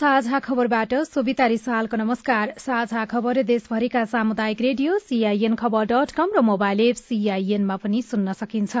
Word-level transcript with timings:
साझा 0.00 0.38
खबरबाट 0.38 0.92
सोभिता 1.06 1.46
रिसालको 1.46 1.96
नमस्कार। 1.96 2.52
साझा 2.58 3.04
खबर 3.04 3.42
देशभरिका 3.44 4.04
सामुदायिक 4.04 4.60
radio 4.60 4.98
CIN 5.00 5.54
Khabar 5.54 5.84
dot 5.90 6.10
com 6.12 6.30
र 6.36 6.40
मोबाइल 6.42 6.80
एप 6.80 6.96
सीआईएनमा 7.00 7.76
पनि 7.82 8.00
सुन्न 8.04 8.32
सकिन्छ। 8.32 8.76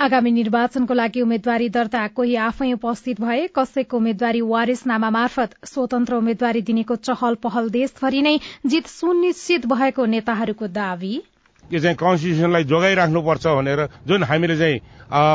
आगामी 0.00 0.30
निर्वाचनको 0.32 0.94
लागि 0.94 1.20
उम्मेद्वारी 1.20 1.68
दर्ता 1.76 2.06
कोही 2.16 2.34
आफै 2.46 2.72
उपस्थित 2.72 3.20
भए 3.20 3.46
कसैको 3.54 3.96
उम्मेद्वारी 3.96 4.40
वारिसनामा 4.48 5.10
मार्फत 5.12 5.60
स्वतन्त्र 5.66 6.24
उम्मेद्वारी 6.24 6.66
दिनेको 6.72 7.00
चहल 7.04 7.42
पहल 7.44 7.70
देशभरि 7.78 8.20
नै 8.22 8.36
जित 8.66 8.92
सुनिश्चित 8.96 9.72
भएको 9.72 10.12
नेताहरूको 10.16 10.74
दावी। 10.74 11.16
यो 11.72 11.80
चाहिँ 11.80 11.96
कन्स्टिट्युसनलाई 11.96 12.64
जोगाइराख्नुपर्छ 12.64 13.46
भनेर 13.58 13.80
जुन 14.06 14.22
हामीले 14.24 14.56
चाहिँ 14.56 14.78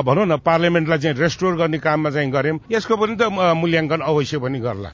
भनौँ 0.08 0.26
न 0.26 0.38
पार्लियामेन्टलाई 0.46 1.00
चाहिँ 1.00 1.18
रेस्टोर 1.18 1.56
गर्ने 1.56 1.78
काममा 1.80 2.10
चाहिँ 2.10 2.32
गर्यौं 2.32 2.58
यसको 2.72 2.96
पनि 2.98 3.16
त 3.20 3.32
मूल्याङ्कन 3.62 4.02
अवश्य 4.12 4.40
पनि 4.40 4.60
गर्ला। 4.60 4.92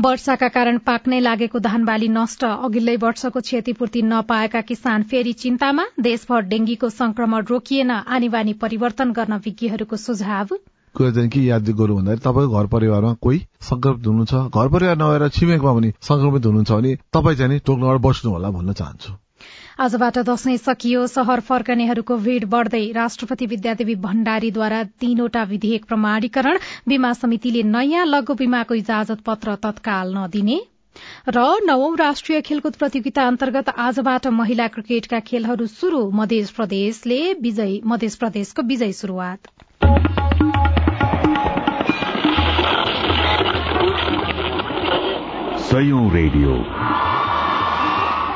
वर्षाका 0.00 0.48
कारण 0.48 0.78
पाक्नै 0.88 1.20
लागेको 1.20 1.58
धान 1.60 1.84
बाली 1.84 2.08
नष्ट 2.08 2.44
अघिल्लै 2.44 2.96
वर्षको 2.96 3.40
क्षतिपूर्ति 3.40 4.02
नपाएका 4.02 4.60
किसान 4.68 5.02
फेरि 5.10 5.32
चिन्तामा 5.42 5.84
देशभर 6.00 6.40
डेंगीको 6.52 6.88
संक्रमण 6.90 7.44
रोकिएन 7.50 7.90
आनीबानी 7.90 8.52
परिवर्तन 8.62 9.12
गर्न 9.12 9.36
विज्ञहरूको 9.44 9.96
सुझाव। 9.96 10.56
चाहिँ 10.96 11.28
के 11.28 11.40
याद 11.40 11.68
गरौँ 11.76 11.96
भन्दाखेरि 11.96 12.24
तपाईँको 12.24 12.58
घर 12.58 12.66
परिवारमा 12.72 13.12
कोही 13.20 13.38
संक्रमित 13.68 14.06
हुनुहुन्छ 14.06 14.34
घर 14.48 14.68
परिवार 14.68 14.96
नभएर 14.96 15.28
छिमेकमा 15.36 15.72
पनि 15.72 15.92
संक्रमित 16.08 16.46
हुनुहुन्छ 16.46 16.72
भने 16.72 16.94
तपाईँ 17.12 17.36
चाहिँ 17.36 17.60
टोक्नबाट 17.66 18.00
बस्नु 18.00 18.30
होला 18.32 18.50
भन्न 18.50 18.72
चाहन्छु। 18.72 19.12
आजबाट 19.80 20.18
दशैं 20.18 20.56
सकियो। 20.56 21.06
शहर 21.06 21.40
फर्कनेहरूको 21.40 22.16
भीड़ 22.16 22.44
बढ़दै 22.44 22.92
राष्ट्रपति 22.92 23.46
विद्यादेवी 23.46 23.94
भण्डारीद्वारा 23.94 24.82
तीनवटा 25.00 25.42
विधेयक 25.42 25.84
प्रमाणीकरण 25.84 26.58
बीमा 26.88 27.12
समितिले 27.12 27.62
नयाँ 27.62 28.06
लघु 28.06 28.34
बीमाको 28.34 28.74
इजाजत 28.74 29.20
पत्र 29.26 29.54
तत्काल 29.54 30.14
नदिने। 30.16 30.60
र 31.28 31.38
नवौं 31.64 31.96
राष्ट्रिय 31.96 32.40
खेलकुद 32.40 32.74
प्रतियोगिता 32.76 33.22
अन्तर्गत 33.26 33.68
आजबाट 33.68 34.26
महिला 34.26 34.66
क्रिकेटका 34.68 35.20
खेलहरू 35.20 35.66
शुरू 35.66 36.10
मध्य 36.10 36.46
प्रदेशको 38.20 38.62
विजय 38.62 38.92
शुरूआत 38.92 39.40
रेडियो। 46.12 46.52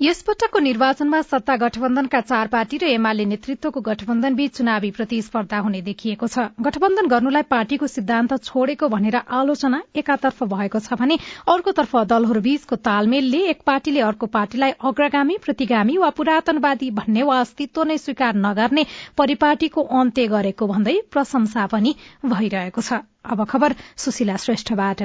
यसपटकको 0.00 0.58
निर्वाचनमा 0.58 1.20
सत्ता 1.22 1.54
गठबन्धनका 1.56 2.20
चार 2.22 2.46
पार्टी 2.48 2.78
र 2.78 2.84
एमाले 2.88 3.24
नेतृत्वको 3.24 3.80
गठबन्धन 3.82 4.34
बीच 4.34 4.52
चुनावी 4.56 4.90
प्रतिस्पर्धा 4.94 5.58
हुने 5.58 5.80
देखिएको 5.82 6.26
छ। 6.26 6.44
गठबन्धन 6.62 7.06
गर्नुलाई 7.08 7.42
पार्टीको 7.50 7.86
सिद्धान्त 7.88 8.34
छोडेको 8.40 8.88
भनेर 8.88 9.16
आलोचना 9.34 9.80
एकातर्फ 9.98 10.42
भएको 10.52 10.78
छ 10.78 10.98
भने 11.00 11.16
अर्कोतर्फ 11.50 11.96
दलहरूबीचको 12.12 12.76
तालमेलले 12.80 13.40
एक 13.50 13.66
पार्टीले 13.66 14.00
अर्को 14.10 14.26
पार्टीलाई 14.36 14.72
अग्रगामी 14.82 15.36
प्रतिगामी 15.42 15.96
वा 15.98 16.10
पुरातनवादी 16.14 16.90
भन्ने 17.00 17.22
वा 17.30 17.40
अस्तित्व 17.40 17.82
नै 17.90 17.96
स्वीकार 17.98 18.38
नगर्ने 18.44 18.84
परिपाटीको 19.18 19.82
अन्त्य 20.02 20.26
गरेको 20.28 20.70
भन्दै 20.74 20.94
प्रशंसा 21.10 21.66
पनि 21.74 21.94
भइरहेको 22.26 22.80
छ। 22.82 23.02
अब 23.26 23.44
खबर 23.50 23.74
सुशीला 23.98 24.36
श्रेष्ठबाट। 24.46 25.02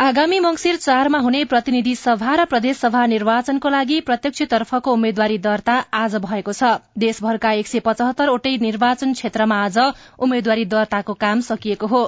आगामी 0.00 0.38
मंगिर 0.40 0.76
चारमा 0.76 1.18
हुने 1.18 1.44
प्रतिनिधि 1.44 1.94
सभा 1.94 2.34
र 2.34 2.44
प्रदेश 2.44 2.76
सभा 2.76 3.04
निर्वाचनको 3.06 3.68
लागि 3.68 4.00
प्रत्यक्षतर्फको 4.00 4.92
उम्मेद्वारी 4.92 5.36
दर्ता 5.38 5.72
आज 5.92 6.14
भएको 6.16 6.52
छ। 6.52 6.70
देशभरका 6.96 7.50
एक 7.52 7.66
सय 7.66 7.80
पचहत्तरवटै 7.80 8.56
निर्वाचन 8.56 9.12
क्षेत्रमा 9.12 9.56
आज 9.64 9.78
उम्मेद्वारी 10.18 10.64
दर्ताको 10.64 11.14
काम 11.14 11.40
सकिएको 11.40 11.86
हो। 11.86 12.00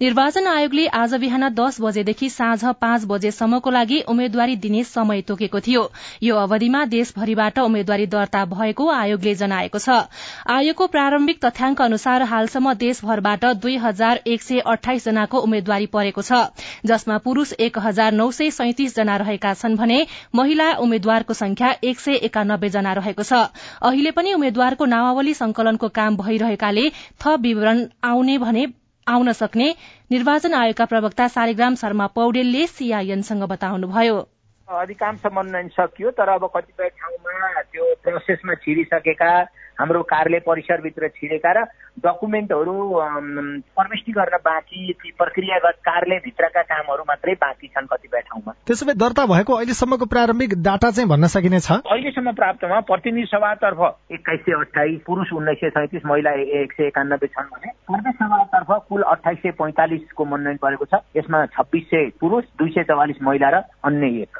निर्वाचन 0.00 0.46
आयोगले 0.46 0.86
आज 0.86 1.14
बिहान 1.14 1.48
दस 1.50 1.80
बजेदेखि 1.80 2.28
साँझ 2.30 2.64
पाँच 2.78 3.04
बजेसम्मको 3.10 3.70
लागि 3.70 4.00
उम्मेद्वारी 4.06 4.56
दिने 4.62 4.84
समय 4.84 5.22
तोकेको 5.22 5.60
थियो। 5.60 5.82
यो 6.22 6.36
अवधिमा 6.36 6.84
देशभरिबाट 6.94 7.58
उम्मेद्वारी 7.58 8.06
दर्ता 8.06 8.44
भएको 8.54 8.88
आयोगले 8.92 9.34
जनाएको 9.34 9.78
छ। 9.78 9.98
आयोगको 10.48 10.86
प्रारम्भिक 10.94 11.44
तथ्याङ्क 11.44 11.82
अनुसार 11.82 12.22
हालसम्म 12.22 12.74
देशभरबाट 12.78 13.44
दुई 13.58 13.76
हजार 13.82 14.22
एक 14.28 14.42
सय 14.42 14.64
अठाइस 14.68 15.04
जनाको 15.04 15.38
उम्मेद्वारी 15.40 15.86
परेको 15.90 16.22
छ 16.22 16.46
जसमा 16.86 17.18
पुरूष 17.32 17.52
एक 17.64 17.78
हजार 17.80 18.12
नौ 18.12 18.30
सय 18.32 18.50
सैतिस 18.52 18.94
जना 18.96 19.16
रहेका 19.16 19.52
छन् 19.54 19.76
भने 19.76 19.98
महिला 20.34 20.64
उम्मेद्वारको 20.78 21.34
संख्या 21.34 21.70
एक 21.82 22.00
सय 22.00 22.18
एकानब्बे 22.28 22.68
जना 22.70 22.92
रहेको 22.94 23.24
छ। 23.24 23.38
अहिले 23.82 24.10
पनि 24.12 24.32
उम्मेद्वारको 24.34 24.84
नामावली 24.86 25.32
संकलनको 25.34 25.88
काम 25.98 26.16
भइरहेकाले 26.18 26.84
थप 27.24 27.40
विवरण 27.42 27.80
आउने 28.04 28.36
भने 28.38 28.66
आउन 29.06 29.32
सक्ने 29.32 29.68
निर्वाचन 30.12 30.54
आयोगका 30.54 30.84
प्रवक्ता 30.84 31.28
शालिग्राम 31.28 31.74
शर्मा 31.80 32.06
पौडेलले 32.12 32.66
सीआईएनसँग 32.68 33.48
बताउनुभयो। 33.48 34.20
अधिकांश 34.68 35.24
मनोनयन 35.32 35.68
सकियो 35.72 36.10
तर 36.12 36.28
अब 36.28 36.44
कतिपय 36.54 36.88
ठाउँमा 37.00 37.62
त्यो 37.62 37.84
प्रोसेसमा 38.04 38.54
छिरिसकेका 38.60 39.32
हाम्रो 39.78 40.02
कार्यालय 40.04 40.40
परिसरभित्र 40.46 41.08
छिरेका 41.16 41.52
र 41.52 41.64
डकुमेन्टहरू 42.00 42.74
प्रविष्टि 43.76 44.12
गर्न 44.12 44.36
बाँकी 44.44 44.92
ती 44.92 45.10
प्रक्रियागत 45.18 45.76
कार्यालयभित्रका 45.84 46.62
कामहरू 46.62 47.02
मात्रै 47.08 47.34
बाँकी 47.40 47.66
छन् 47.68 47.86
कतिपय 47.86 48.20
ठाउँमा। 48.20 48.52
त्यसो 48.66 48.86
भए 48.86 48.94
दर्ता 48.94 49.26
भएको 49.26 49.52
अहिलेसम्मको 49.54 50.06
प्रारम्भिक 50.06 50.54
डाटा 50.62 50.90
चाहिँ 50.90 51.08
भन्न 51.08 51.26
सकिनेछ 51.34 51.70
अहिलेसम्म 51.72 52.32
प्राप्तमा 52.34 52.80
प्रतिनिधि 52.90 53.26
सभातर्फ 53.26 53.80
एक्काइस 54.12 54.40
सय 54.40 54.58
अठाइस 54.60 55.00
पुरुष 55.06 55.32
उन्नाइस 55.32 55.58
सय 55.60 55.70
सैतिस 55.70 56.06
महिला 56.06 56.30
एक 56.60 56.72
सय 56.72 56.86
एकानब्बे 56.86 57.26
छन् 57.26 57.50
भने 57.52 57.72
प्रदेश 57.88 58.14
सभातर्फ 58.14 58.70
कुल 58.88 59.02
अठाइस 59.08 59.38
सय 59.38 59.50
पैँतालिसको 59.58 60.24
मनोनयन 60.24 60.56
परेको 60.62 60.84
छ। 60.84 61.02
यसमा 61.16 61.44
छब्बिस 61.56 61.84
सय 61.86 62.10
पुरुष 62.20 62.44
दुई 62.58 62.70
सय 62.70 62.82
चौवालिस 62.84 63.22
महिला 63.22 63.50
र 63.50 63.62
अन्य 63.84 64.06
एक। 64.22 64.38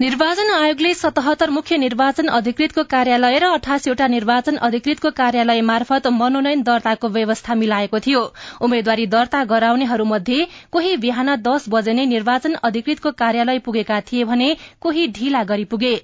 निर्वाचन 0.00 0.50
आयोगले 0.50 0.92
सतहत्तर 0.94 1.50
मुख्य 1.50 1.76
निर्वाचन 1.76 2.28
अधिकृतको 2.28 2.82
कार्यालय 2.90 3.38
र 3.38 3.48
अठासीवटा 3.54 4.06
निर्वाचन 4.08 4.56
अधिकृतको 4.58 5.10
कार्यालय 5.12 5.60
मार्फत 5.62 6.06
मनोनयन 6.12 6.62
दर्ताको 6.62 7.08
व्यवस्था 7.10 7.54
मिलाएको 7.54 7.98
थियो। 8.00 8.22
उम्मेद्वारी 8.62 9.06
दर्ता 9.08 9.44
गराउनेहरूमध्ये 9.44 10.46
कोही 10.72 10.96
बिहान 10.96 11.34
दस 11.44 11.68
बजे 11.68 11.92
नै 11.92 12.06
निर्वाचन 12.08 12.54
अधिकृतको 12.64 13.10
कार्यालय 13.20 13.58
पुगेका 13.60 14.00
थिए 14.02 14.24
भने 14.24 14.54
कोही 14.80 15.06
ढिला 15.12 15.42
गरी 15.44 15.64
पुगे। 15.66 15.94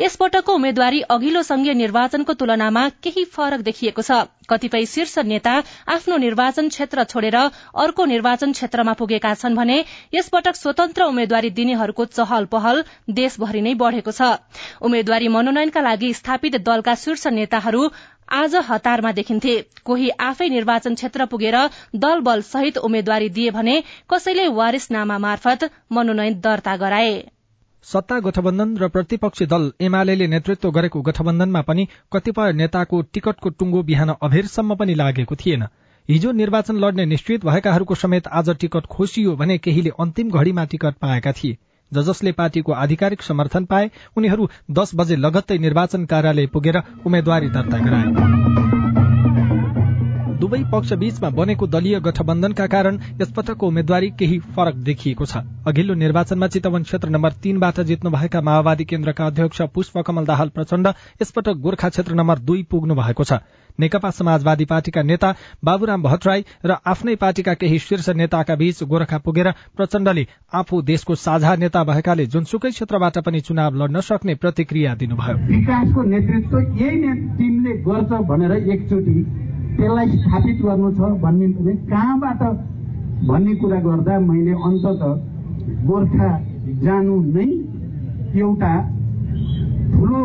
यसपटकको 0.00 0.54
उम्मेद्वारी 0.54 1.00
अघिल्लो 1.10 1.42
संघीय 1.42 1.74
निर्वाचनको 1.74 2.32
तुलनामा 2.34 2.88
केही 3.02 3.24
फरक 3.34 3.66
देखिएको 3.66 4.02
छ। 4.02 4.26
कतिपय 4.50 4.84
शीर्ष 4.86 5.18
नेता 5.24 5.50
आफ्नो 5.88 6.16
निर्वाचन 6.18 6.68
क्षेत्र 6.68 7.02
छोडेर 7.04 7.34
अर्को 7.36 8.04
निर्वाचन 8.04 8.52
क्षेत्रमा 8.52 8.92
पुगेका 8.94 9.34
छन् 9.34 9.54
भने 9.56 9.76
यसपटक 10.14 10.56
स्वतन्त्र 10.56 11.02
उम्मेद्वारी 11.04 11.50
दिनेहरूको 11.58 12.04
चहल 12.10 12.44
पहल 12.50 12.82
देशभरि 13.40 13.60
नै 13.62 13.74
बढ़ेको 13.74 14.12
छ। 14.12 14.20
उम्मेद्वारी 14.80 15.28
मनोनयनका 15.30 15.80
लागि 15.80 16.12
स्थापित 16.14 16.56
दलका 16.60 16.94
शीर्ष 16.94 17.26
नेताहरू 17.28 17.82
आज 18.30 18.54
हतारमा 18.68 19.12
देखिन्थे। 19.12 19.54
कोही 19.84 20.08
आफै 20.20 20.48
निर्वाचन 20.50 20.94
क्षेत्र 20.94 21.26
पुगेर 21.26 21.56
दल 21.96 22.20
बल 22.20 22.40
सहित 22.44 22.78
उम्मेद्वारी 22.78 23.28
दिए 23.30 23.50
भने 23.50 23.82
कसैले 24.10 24.46
वारिसनामा 24.50 25.18
मार्फत 25.18 25.70
मनोनयन 25.92 26.40
दर्ता 26.40 26.76
गराए। 26.76 27.12
सत्ता 27.86 28.18
गठबन्धन 28.20 28.76
र 28.76 28.88
प्रतिपक्षी 28.88 29.46
दल 29.46 29.70
एमाले 29.80 30.26
नेतृत्व 30.26 30.70
गरेको 30.70 31.00
गठबन्धनमा 31.02 31.62
पनि 31.62 31.86
कतिपय 32.12 32.52
नेताको 32.52 33.02
टिकटको 33.08 33.50
टुङ्गो 33.50 33.82
बिहान 33.82 34.14
अभेरसम्म 34.20 34.74
पनि 34.76 34.94
लागेको 34.94 35.34
थिएन। 35.36 35.66
हिजो 36.08 36.32
निर्वाचन 36.32 36.76
लड्ने 36.76 37.04
निश्चित 37.06 37.44
भएकाहरूको 37.46 37.94
समेत 37.94 38.28
आज 38.34 38.50
टिकट 38.60 38.86
खोसियो 38.88 39.34
भने 39.36 39.58
केहीले 39.58 39.90
अन्तिम 39.98 40.30
घड़ीमा 40.30 40.64
टिकट 40.66 40.94
पाएका 41.00 41.32
थिए। 41.32 41.56
ज 41.92 42.04
जसले 42.04 42.32
पार्टीको 42.32 42.72
आधिकारिक 42.74 43.22
समर्थन 43.22 43.64
पाए 43.66 43.90
उनीहरू 44.16 44.48
दस 44.72 44.94
बजे 44.94 45.16
लगत्तै 45.18 45.58
निर्वाचन 45.58 46.04
कार्यालय 46.06 46.46
पुगेर 46.48 46.82
उम्मेद्वारी 47.06 47.48
दर्ता 47.50 47.78
गराए। 47.78 48.38
दुवै 50.40 50.58
पक्ष 50.72 50.92
बीचमा 50.92 51.28
बनेको 51.30 51.66
दलीय 51.66 51.98
गठबन्धनका 52.00 52.66
कारण 52.66 52.98
यसपटकको 53.20 53.66
उम्मेद्वारी 53.66 54.08
केही 54.18 54.38
फरक 54.54 54.74
देखिएको 54.86 55.24
छ। 55.24 55.42
अघिल्लो 55.66 55.94
निर्वाचनमा 55.94 56.46
चितवन 56.46 56.82
क्षेत्र 56.82 57.08
नम्बर 57.08 57.32
तीनबाट 57.42 57.80
जित्नुभएका 57.90 58.40
माओवादी 58.40 58.84
केन्द्रका 58.84 59.26
अध्यक्ष 59.26 59.62
पुष्पकमल 59.74 60.24
दाहाल 60.24 60.48
प्रचण्ड 60.48 60.88
यसपटक 61.22 61.60
गोर्खा 61.60 61.88
क्षेत्र 61.88 62.14
नम्बर 62.14 62.38
दुई 62.40 62.62
पुग्नु 62.70 62.94
भएको 62.94 63.24
छ। 63.24 63.32
नेकपा 63.78 64.10
समाजवादी 64.12 64.64
पार्टीका 64.64 65.02
नेता 65.02 65.34
बाबुराम 65.64 66.02
भट्टराई 66.02 66.44
र 66.64 66.76
आफ्नै 66.86 67.14
पार्टीका 67.16 67.54
केही 67.54 67.78
शीर्ष 67.80 68.08
नेताका 68.16 68.54
बीच 68.56 68.82
गोर्खा 68.84 69.18
पुगेर 69.24 69.50
प्रचण्डले 69.76 70.26
आफू 70.54 70.80
देशको 70.84 71.14
साझा 71.16 71.54
नेता 71.56 71.84
भएकाले 71.84 72.26
जुनसुकै 72.32 72.70
क्षेत्रबाट 72.70 73.18
पनि 73.26 73.40
चुनाव 73.42 73.76
लड्न 73.82 74.00
सक्ने 74.02 74.34
प्रतिक्रिया 74.42 74.94
दिनुभयो। 74.96 75.36
विकासको 75.48 76.02
नेतृत्व 76.10 76.58
यही 76.58 77.14
टिमले 77.38 77.72
गर्छ 77.86 78.10
भनेर 78.30 78.52
एकचोटि 78.52 79.16
त्यसलाई 79.70 80.08
स्थापित 80.12 80.62
गर्नु 80.62 80.90
छ 80.92 81.10
भन्ने 81.22 81.74
कहाँबाट 81.90 82.42
भन्ने 83.28 83.54
कुरा 83.56 83.80
गर्दा 83.80 84.18
मैले 84.20 84.52
अन्तत 84.68 85.02
गोर्खा 85.88 86.30
जानु 86.82 87.16
नै 87.34 87.46
एउटा 88.40 88.72
ठुलो 89.92 90.22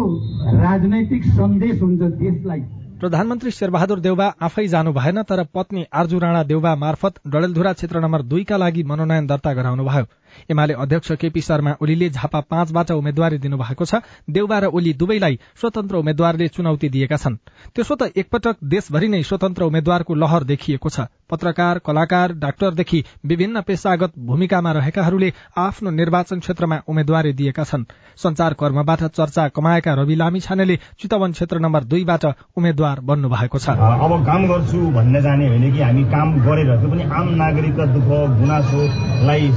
राजनैतिक 0.55 1.23
सन्देश 1.35 1.81
हुन्छ 1.81 2.01
देशलाई। 2.21 2.61
प्रधानमन्त्री 3.05 3.51
शेरबहादुर 3.55 3.99
देउबा 4.01 4.27
आफै 4.45 4.63
जानु 4.67 4.91
भएन 4.93 5.21
तर 5.29 5.41
पत्नी 5.55 5.81
आर्जु 5.93 6.19
राणा 6.19 6.41
देउबा 6.51 6.71
मार्फत 6.83 7.19
डडेलधुरा 7.33 7.73
क्षेत्र 7.73 7.99
नम्बर 8.01 8.21
दुईका 8.31 8.57
लागि 8.57 8.83
मनोनयन 8.91 9.27
दर्ता 9.27 9.51
गराउनुभयो। 9.59 10.05
एमाले 10.51 10.73
अध्यक्ष 10.75 11.11
केपी 11.11 11.41
शर्मा 11.41 11.75
ओलीले 11.81 12.09
झापा 12.09 12.39
पाँचबाट 12.41 12.91
उम्मेद्वारी 12.91 13.37
दिनुभएको 13.37 13.85
छ। 13.85 14.01
देउबा 14.29 14.59
र 14.59 14.65
ओली 14.67 14.93
दुवैलाई 14.93 15.39
स्वतन्त्र 15.55 15.95
उम्मेद्वारले 15.95 16.47
चुनौती 16.47 16.89
दिएका 16.89 17.17
छन्। 17.17 17.35
त्यसो 17.75 17.95
त 17.95 18.11
एकपटक 18.15 18.55
देशभरि 18.65 19.07
नै 19.07 19.23
स्वतन्त्र 19.23 19.63
उम्मेद्वारको 19.63 20.13
लहर 20.15 20.43
देखिएको 20.45 20.89
छ। 20.89 21.07
पत्रकार 21.29 21.79
कलाकार 21.85 22.33
डाक्टरदेखि 22.35 23.03
विभिन्न 23.25 23.61
पेसागत 23.61 24.11
भूमिकामा 24.25 24.71
रहेकाहरूले 24.71 25.33
आफ्नो 25.57 25.89
निर्वाचन 25.91 26.39
क्षेत्रमा 26.39 26.77
उम्मेद्वारी 26.87 27.33
दिएका 27.33 27.63
छन्। 27.63 27.83
संचार 28.17 28.53
कर्मबाट 28.53 29.03
चर्चा 29.09 29.47
कमाएका 29.49 29.93
रवि 29.93 30.15
लामी 30.15 30.39
छानेले 30.39 30.75
चितवन 30.99 31.31
क्षेत्र 31.31 31.59
नम्बर 31.59 31.83
दुईबाट 31.85 32.25
उम्मेद्वार 32.57 32.99
बन्नु 33.01 33.29
भएको 33.29 33.59
छ 33.59 33.69
अब 33.69 34.13
काम 34.25 34.47
गर्छु 34.47 34.79
भन्ने 34.91 35.21
जाने 35.21 35.47
होइन 35.47 35.71
कि 35.73 35.81
हामी 35.81 36.03
काम 36.11 36.27
गरेर 36.45 36.71
पनि 36.85 37.03
आम 37.11 37.27
नागरिकका 37.35 37.85
दुःख 37.93 38.09
गुनासोलाई 38.39 39.51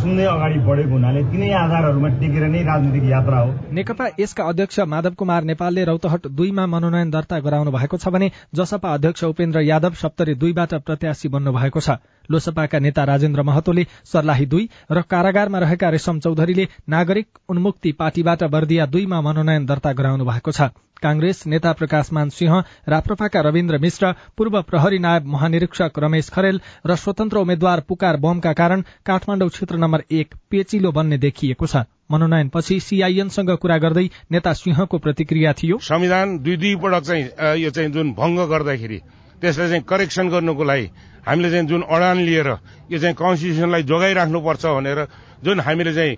सुन्दै 0.00 0.19
नै 0.20 0.26
अगाडि 0.28 0.58
बढेको 0.68 0.92
हुनाले 0.92 1.20
तिनै 1.32 1.50
आधारहरूमा 1.56 2.08
टेकेर 2.20 2.44
नै 2.52 2.62
राजनीतिक 2.68 3.04
यात्रा 3.10 3.38
हो। 3.40 3.50
नेकपा 3.72 4.06
यसका 4.20 4.44
अध्यक्ष 4.44 4.80
माधव 4.92 5.14
कुमार 5.16 5.44
नेपालले 5.50 5.84
रौतहट 5.90 6.26
दुईमा 6.38 6.66
मनोनयन 6.74 7.10
दर्ता 7.10 7.38
गराउनु 7.40 7.70
भएको 7.72 7.96
छ 7.96 8.12
भने 8.14 8.30
जसपा 8.54 8.92
अध्यक्ष 8.94 9.24
उपेन्द्र 9.24 9.60
यादव 9.62 9.96
सप्तरी 10.02 10.34
दुईबाट 10.36 10.74
प्रत्याशी 10.86 11.28
बन्नु 11.28 11.52
भएको 11.52 11.80
छ। 11.80 11.96
लोसपाका 12.30 12.78
नेता 12.78 13.04
राजेन्द्र 13.04 13.42
महतोले 13.42 13.86
सर्लाही 14.12 14.46
दुई 14.46 14.68
र 14.92 15.02
कारागारमा 15.10 15.58
रहेका 15.58 15.88
रेशम 15.90 16.20
चौधरीले 16.20 16.68
नागरिक 16.88 17.26
उन्मुक्ति 17.48 17.92
पार्टीबाट 17.98 18.44
बर्दिया 18.52 18.86
दुईमा 18.86 19.20
मनोनयन 19.20 19.66
दर्ता 19.66 19.92
गराउनु 19.92 20.24
भएको 20.24 20.52
छ। 20.52 20.70
कांग्रेस 21.02 21.42
नेता 21.46 21.72
प्रकाशमान 21.72 22.28
सिंह 22.30 22.62
राप्रपाका 22.88 23.40
रविन्द्र 23.40 23.78
मिश्र 23.78 24.12
पूर्व 24.36 24.60
प्रहरी 24.62 24.98
नायब 24.98 25.26
महानिरीक्षक 25.26 25.98
रमेश 25.98 26.28
खरेल 26.30 26.60
र 26.86 26.96
स्वतन्त्र 26.96 27.38
उम्मेद्वार 27.38 27.80
पुकार 27.88 28.16
बमका 28.16 28.52
कारण 28.52 28.82
काठमाडौँ 29.06 29.48
क्षेत्र 29.48 29.76
नम्बर 29.76 30.04
एक 30.10 30.34
पेचिलो 30.50 30.92
बन्ने 30.92 31.18
देखिएको 31.18 31.66
छ। 31.66 31.84
मनोनयनपछि 32.10 32.80
सीआईएनसँग 32.80 33.50
कुरा 33.62 33.76
गर्दै 33.78 34.08
नेता 34.30 34.52
सिंहको 34.52 34.98
प्रतिक्रिया 34.98 35.52
थियो। 35.52 35.78
संविधान 35.78 36.38
दुई 36.38 36.56
दुई 36.56 36.74
पटक 36.76 37.02
चाहिँ 37.06 37.62
यो 37.62 37.70
चाहिँ 37.70 37.90
जुन 37.90 38.12
भंग 38.12 38.38
गर्दाखेरि 38.50 38.98
त्यसलाई 39.40 39.68
चाहिँ 39.68 39.82
करेक्सन 39.88 40.28
गर्नुको 40.28 40.64
लागि 40.64 40.86
हामीले 41.26 41.50
चाहिँ 41.50 41.66
जुन 41.66 41.82
अडान 41.86 42.18
लिएर 42.18 42.48
यो 42.90 42.98
चाहिँ 42.98 43.14
कन्स्टिट्युसनलाई 43.14 43.82
जोगाइराख्नुपर्छ 43.82 44.66
भनेर 44.66 44.98
जुन 45.44 45.60
हामीले 45.60 45.92
चाहिँ 45.94 46.16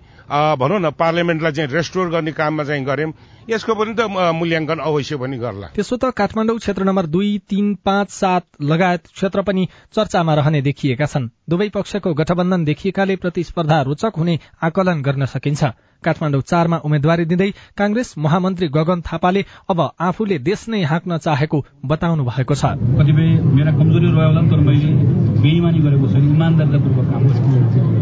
भनौँ 0.58 0.78
न 0.80 0.90
पार्लियामेन्टलाई 0.98 1.52
चाहिँ 1.52 1.70
रेस्टोर 1.70 2.08
गर्ने 2.10 2.32
काममा 2.32 2.64
चाहिँ 2.64 2.84
गर्यौं 2.84 3.12
यसको 3.50 3.74
पनि 3.74 3.94
त 3.98 4.06
मूल्याङ्कन 4.08 4.78
अवश्य 4.80 5.16
पनि 5.18 5.36
गर्ला। 5.38 5.66
त्यसो 5.76 5.96
त 5.96 6.10
काठमाडौँ 6.16 6.58
क्षेत्र 6.58 6.82
नम्बर 6.84 7.06
दुई 7.06 7.30
तीन 7.48 7.74
पाँच 7.84 8.10
सात 8.10 8.44
लगायत 8.62 9.06
क्षेत्र 9.12 9.42
पनि 9.42 9.68
चर्चामा 9.94 10.34
रहने 10.34 10.62
देखिएका 10.62 11.06
छन्। 11.06 11.28
दुवै 11.50 11.68
पक्षको 11.68 12.14
गठबन्धन 12.14 12.64
देखिएकाले 12.64 13.16
प्रतिस्पर्धा 13.16 13.80
रोचक 13.82 14.12
हुने 14.16 14.38
आकलन 14.62 15.02
गर्न 15.02 15.26
सकिन्छ। 15.26 15.62
काठमाडौँ 16.02 16.42
चारमा 16.42 16.76
उम्मेद्वारी 16.82 17.24
दिँदै 17.24 17.50
कांग्रेस 17.78 18.14
महामन्त्री 18.18 18.68
गगन 18.74 19.00
थापाले 19.06 19.44
अब 19.70 19.80
आफूले 20.00 20.38
देश 20.38 20.68
नै 20.68 20.82
हाँक्न 20.82 21.18
चाहेको 21.18 21.64
बताउनु 21.86 22.24
भएको 22.24 22.54
छ। 22.54 22.64
कतिपय 22.98 23.28
मेरा 23.54 23.72
कमजोरी 23.78 24.06
रह्यो 24.06 24.26
होला 24.26 24.42
तर 24.50 24.60
मैले 24.66 25.21
बेइमानी 25.42 25.78
गरेको 25.86 26.06
छैन 26.12 26.24
इमान्दारितापूर्वक 26.34 27.06
काम 27.12 27.22
गरेको 27.28 27.50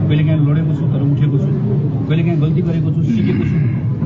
कहिले 0.09 0.25
काहीँ 0.29 0.41
लडेको 0.47 0.73
छु 0.79 0.85
तर 0.93 1.03
उठेको 1.09 1.37
छु 1.43 1.51
कहिले 2.09 2.23
काहीँ 2.23 2.41
गल्ती 2.41 2.63
गरेको 2.69 2.89
छु 2.95 3.01
सिकेको 3.11 3.45
छु 3.51 3.57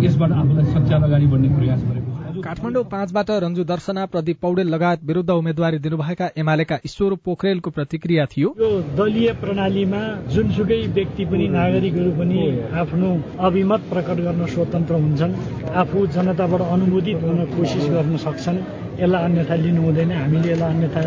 यसबाट 0.06 0.31
आफूलाई 0.40 0.66
सच्याल 0.75 1.02
अगाडि 1.02 1.26
बढ्ने 1.32 1.48
प्रयास 1.58 1.81
गरेको 1.84 2.12
काठमाडौँ 2.44 2.82
पाँचबाट 2.92 3.28
रञ्जु 3.42 3.64
दर्शना 3.64 4.04
प्रदीप 4.12 4.38
पौडेल 4.42 4.69
लगायत 4.69 5.00
विरूद्ध 5.10 5.31
उम्मेद्वारी 5.31 5.78
दिनुभएका 5.84 6.26
एमालेका 6.36 6.76
ईश्वर 6.86 7.14
पोखरेलको 7.25 7.70
प्रतिक्रिया 7.70 8.25
थियो 8.32 8.48
यो 8.60 8.70
दलीय 8.98 9.32
प्रणालीमा 9.42 10.00
जुनसुकै 10.34 10.81
व्यक्ति 10.96 11.25
पनि 11.31 11.46
नागरिकहरू 11.56 12.10
पनि 12.19 12.40
आफ्नो 12.82 13.10
अभिमत 13.48 13.81
प्रकट 13.92 14.19
गर्न 14.26 14.46
स्वतन्त्र 14.54 14.94
हुन्छन् 15.04 15.34
आफू 15.82 16.06
जनताबाट 16.16 16.62
अनुमोदित 16.75 17.22
हुन 17.22 17.40
कोसिस 17.54 17.86
गर्न 17.94 18.16
सक्छन्। 18.26 18.58
यसलाई 19.00 19.22
अन्यथा 19.25 19.54
लिनु 19.64 19.81
हुँदैन। 19.82 20.12
हामीले 20.12 20.52
यसलाई 20.52 20.75
अन्यथा 20.75 21.02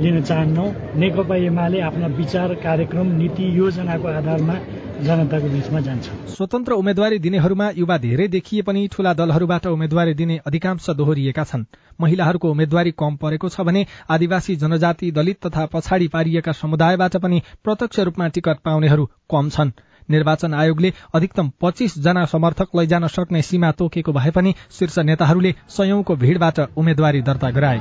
लिन 0.00 0.22
चाहन्नौ। 0.22 0.64
नेकपा 0.96 1.36
एमाले 1.38 1.80
आफ्ना 1.80 2.06
विचार 2.16 2.54
कार्यक्रम 2.58 3.06
नीति 3.14 3.44
योजनाको 3.58 4.08
आधारमा 4.10 4.54
जनताको 5.00 5.48
बीचमा 5.48 5.80
जान्छ। 5.80 6.06
स्वतन्त्र 6.30 6.72
उम्मेद्वारी 6.74 7.18
दिनेहरूमा 7.18 7.68
युवा 7.76 7.96
धेरै 7.98 8.28
देखिए 8.28 8.62
पनि 8.62 8.86
ठूला 8.92 9.12
दलहरूबाट 9.14 9.66
उम्मेद्वारी 9.66 10.14
दिने 10.14 10.36
अधिकांश 10.46 10.90
दोहोरिएका 10.92 11.44
छन्। 11.44 11.64
महिलाहरूको 12.00 12.50
उम्मेद्वारी 12.50 12.90
कम 12.96 13.16
परेको 13.16 13.48
छ 13.48 13.60
भने 13.60 13.84
आदिवासी 14.10 14.56
जनजाति 14.56 15.10
दलित 15.12 15.46
तथा 15.46 15.66
पछाडि 15.66 16.08
पारिएका 16.08 16.52
समुदायबाट 16.54 17.16
पनि 17.18 17.42
प्रत्यक्ष 17.64 18.00
रूपमा 18.00 18.28
टिकट 18.30 18.58
पाउनेहरू 18.64 19.04
कम 19.30 19.48
छन्। 19.50 19.72
निर्वाचन 20.08 20.54
आयोगले 20.54 20.92
अधिकतम 21.14 21.50
पच्चीस 21.60 21.98
जना 21.98 22.24
समर्थक 22.26 22.76
लैजान 22.76 23.06
सक्ने 23.08 23.42
सीमा 23.42 23.70
तोकेको 23.72 24.12
भए 24.12 24.30
पनि 24.30 24.54
शीर्ष 24.70 24.98
नेताहरूले 25.00 25.54
सयौंको 25.68 26.16
भीड़बाट 26.16 26.60
उम्मेद्वारी 26.76 27.22
दर्ता 27.22 27.50
गराए। 27.50 27.80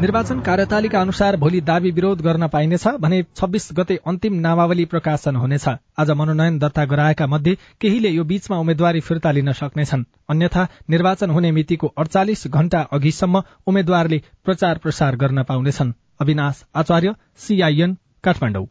निर्वाचन 0.00 0.40
कार्यतालिका 0.40 1.00
अनुसार 1.00 1.36
भोलि 1.36 1.60
दावी 1.60 1.90
विरोध 1.90 2.20
गर्न 2.22 2.48
पाइनेछ 2.48 2.86
भने 3.00 3.22
छब्बीस 3.36 3.68
गते 3.72 3.96
अन्तिम 4.06 4.34
नामावली 4.34 4.84
प्रकाशन 4.84 5.36
हुनेछ। 5.36 5.68
आज 5.98 6.10
मनोनयन 6.10 6.58
दर्ता 6.58 6.84
गराएका 6.84 7.26
मध्ये 7.26 7.54
केहीले 7.80 8.08
यो 8.08 8.24
बीचमा 8.24 8.56
उम्मेद्वारी 8.58 9.00
फिर्ता 9.00 9.30
लिन 9.30 9.52
सक्नेछन्। 9.52 10.04
अन्यथा 10.30 10.66
निर्वाचन 10.90 11.30
हुने 11.30 11.50
मितिको 11.52 11.86
अडचालिस 11.98 12.46
घण्टा 12.46 12.80
अघिसम्म 12.92 13.42
उम्मेद्वारले 13.66 14.22
प्रचार 14.44 14.78
प्रसार 14.78 15.16
गर्न 15.16 15.42
पाउनेछन्। 15.42 15.92
अविनाश 16.20 16.64
आचार्य 16.74 17.14
सीआईएन 17.38 17.96
काठमाडौँ। 18.24 18.66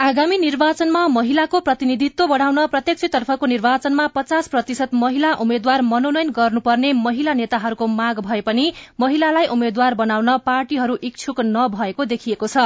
आगामी 0.00 0.36
निर्वाचनमा 0.38 1.06
महिलाको 1.08 1.58
प्रतिनिधित्व 1.60 2.26
बढ़ाउन 2.26 2.66
प्रत्यक्षतर्फको 2.66 3.46
निर्वाचनमा 3.46 4.06
पचास 4.14 4.48
प्रतिशत 4.48 4.94
महिला 4.94 5.32
उम्मेद्वार 5.40 5.82
मनोनयन 5.82 6.30
गर्नुपर्ने 6.30 6.92
महिला 6.92 7.32
नेताहरूको 7.32 7.86
माग 7.88 8.18
भए 8.20 8.40
पनि 8.40 8.72
महिलालाई 9.00 9.46
उम्मेद्वार 9.46 9.94
बनाउन 9.94 10.36
पार्टीहरू 10.46 10.96
इच्छुक 11.02 11.40
नभएको 11.46 12.04
देखिएको 12.04 12.46
छ। 12.46 12.64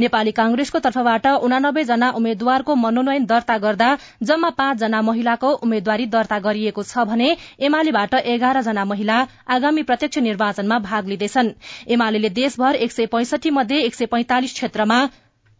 नेपाली 0.00 0.32
कांग्रेसको 0.32 0.78
तर्फबाट 0.78 1.26
उनानब्बे 1.42 1.84
जना 1.84 2.10
उम्मेद्वारको 2.12 2.74
मनोनयन 2.76 3.26
दर्ता 3.26 3.58
गर्दा 3.58 3.90
जम्मा 4.22 4.50
पाँच 4.54 4.78
जना 4.78 5.02
महिलाको 5.02 5.52
उम्मेद्वारी 5.58 6.06
दर्ता 6.06 6.38
गरिएको 6.38 6.82
छ 6.84 7.08
भने 7.08 7.36
एमालेबाट 7.60 8.14
एघार 8.14 8.62
जना 8.62 8.84
महिला 8.84 9.26
आगामी 9.50 9.82
प्रत्यक्ष 9.82 10.18
निर्वाचनमा 10.20 10.78
भाग 10.86 11.08
लिँदैछन्। 11.08 11.54
एमाले 11.88 12.28
देशभर 12.30 12.74
एक 12.76 12.92
सय 12.92 13.06
पैंसठी 13.08 13.50
मध्ये 13.50 13.82
एक 13.82 13.94
सय 13.94 14.06
पैंतालिस 14.06 14.54
क्षेत्रमा 14.54 15.06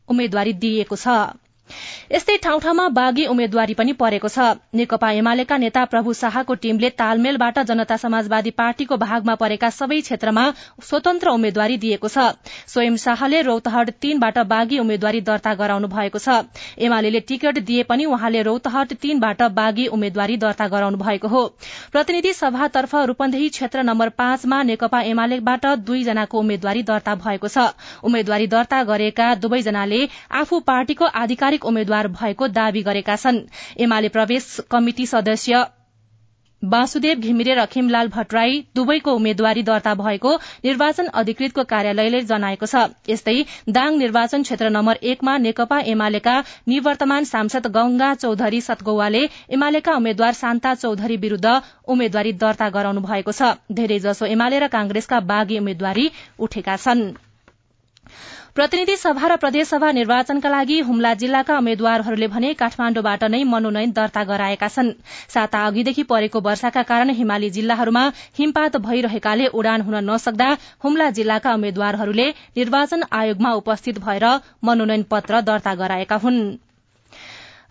उम्मेद्वारी 0.08 0.52
दिइएको 0.62 0.96
छ। 0.98 1.16
यस्तै 2.12 2.36
ठाउँ 2.42 2.60
ठाउँमा 2.60 2.88
बागी 2.96 3.24
उम्मेद्वारी 3.26 3.74
पनि 3.74 3.92
परेको 4.00 4.28
छ। 4.28 4.38
नेकपा 4.74 5.10
एमालेका 5.12 5.56
नेता 5.58 5.84
प्रभु 5.86 6.12
शाहको 6.14 6.54
टीमले 6.62 6.90
तालमेलबाट 7.00 7.58
जनता 7.66 7.96
समाजवादी 7.96 8.50
पार्टीको 8.56 8.96
भागमा 8.96 9.34
परेका 9.36 9.70
सबै 9.70 10.00
क्षेत्रमा 10.00 10.44
स्वतन्त्र 10.82 11.28
उम्मेद्वारी 11.30 11.76
दिएको 11.78 12.08
छ। 12.08 12.30
स्वयं 12.66 12.96
शाहले 12.96 13.40
रौतहट 13.42 13.90
तीनबाट 14.00 14.38
बागी 14.46 14.78
उम्मेद्वारी 14.78 15.20
दर्ता 15.22 15.54
गराउनु 15.54 15.88
भएको 15.88 16.18
छ। 16.18 16.38
एमाले 16.78 17.20
टिकट 17.22 17.58
दिए 17.66 17.82
पनि 17.84 18.04
उहाँले 18.06 18.42
रौतहट 18.42 18.92
तीनबाट 19.02 19.42
बागी 19.56 19.86
उम्मेद्वारी 19.88 20.36
दर्ता 20.36 20.68
गराउनु 20.68 20.98
भएको 20.98 21.28
हो। 21.28 21.42
प्रतिनिधि 21.92 22.32
सभातर्फ 22.34 22.94
रूपन्देही 23.06 23.48
क्षेत्र 23.48 23.82
नम्बर 23.82 24.08
पाँचमा 24.14 24.62
नेकपा 24.62 25.00
एमालेबाट 25.10 25.66
दुईजनाको 25.82 26.38
उम्मेद्वारी 26.38 26.82
दर्ता 26.84 27.14
भएको 27.16 27.48
छ। 27.48 27.66
उम्मेद्वारी 28.04 28.46
दर्ता 28.46 28.82
गरेका 28.84 29.34
दुवैजनाले 29.36 30.00
आफू 30.36 30.60
पार्टीको 30.62 31.04
आधिकारिक 31.16 31.55
आधिकारिक 31.56 31.64
उम्मेद्वार 31.64 32.08
भएको 32.10 32.48
दावी 32.48 32.82
गरेका 32.82 33.16
छन्। 33.16 33.48
एमाले 33.80 34.08
प्रवेश 34.08 34.68
कमिटि 34.70 35.06
सदस्य 35.06 35.64
वासुदेव 36.62 37.20
घिमिरे 37.20 37.54
र 37.54 37.64
खिमलाल 37.68 38.08
भट्टराई 38.08 38.52
दुवैको 38.74 39.12
उम्मेद्वारी 39.12 39.62
दर्ता 39.62 39.92
भएको 39.94 40.30
निर्वाचन 40.64 41.06
अधिकृतको 41.14 41.64
कार्यालयले 41.64 42.20
जनाएको 42.22 42.66
छ। 42.66 42.96
यस्तै 43.06 43.36
दाङ 43.68 43.98
निर्वाचन 43.98 44.42
क्षेत्र 44.42 44.70
नम्बर 44.70 44.96
एकमा 45.04 45.36
नेकपा 45.38 45.78
एमालेका 45.86 46.34
निवर्तमान 46.66 47.24
सांसद 47.24 47.66
गंगा 47.76 48.14
चौधरी 48.16 48.60
सतगौवाले 48.62 49.22
एमालेका 49.52 49.94
उम्मेद्वार 49.94 50.32
शान्ता 50.32 50.74
चौधरी 50.76 51.16
विरूद्ध 51.18 51.60
उम्मेद्वारी 51.86 52.32
दर्ता 52.40 52.68
गराउनु 52.70 53.00
भएको 53.04 53.32
छ। 53.32 53.52
धेरैजसो 53.72 54.26
एमाले 54.28 54.58
र 54.58 54.72
कांग्रेसका 54.72 55.20
बागी 55.28 55.58
उम्मेद्वारी 55.58 56.10
उठेका 56.40 56.76
छनृ। 56.78 57.25
प्रतिनिधि 58.56 58.94
सभा 58.96 59.28
र 59.28 59.34
प्रदेशसभा 59.36 59.90
निर्वाचनका 59.92 60.50
लागि 60.50 60.78
हुम्ला 60.82 61.12
जिल्लाका 61.22 61.56
उम्मेद्वारहरूले 61.58 62.28
भने 62.34 62.52
काठमाण्डुबाट 62.60 63.24
नै 63.34 63.40
मनोनयन 63.50 63.92
दर्ता 63.92 64.22
गराएका 64.30 64.68
छन्। 64.70 64.88
साता 65.34 65.60
अघिदेखि 65.66 66.02
परेको 66.12 66.40
वर्षाका 66.40 66.82
कारण 66.88 67.10
हिमाली 67.20 67.50
जिल्लाहरूमा 67.52 68.04
हिमपात 68.38 68.76
भइरहेकाले 68.82 69.52
उडान 69.54 69.80
हुन 69.82 69.96
नसक्दा 70.10 70.50
हुम्ला 70.84 71.10
जिल्लाका 71.18 71.54
उम्मेद्वारहरूले 71.54 72.28
निर्वाचन 72.56 73.10
आयोगमा 73.12 73.52
उपस्थित 73.60 73.98
भएर 74.00 74.24
मनोनयन 74.64 75.02
पत्र 75.10 75.40
दर्ता 75.48 75.74
गराएका 75.76 76.24
हुन्। 76.24 76.40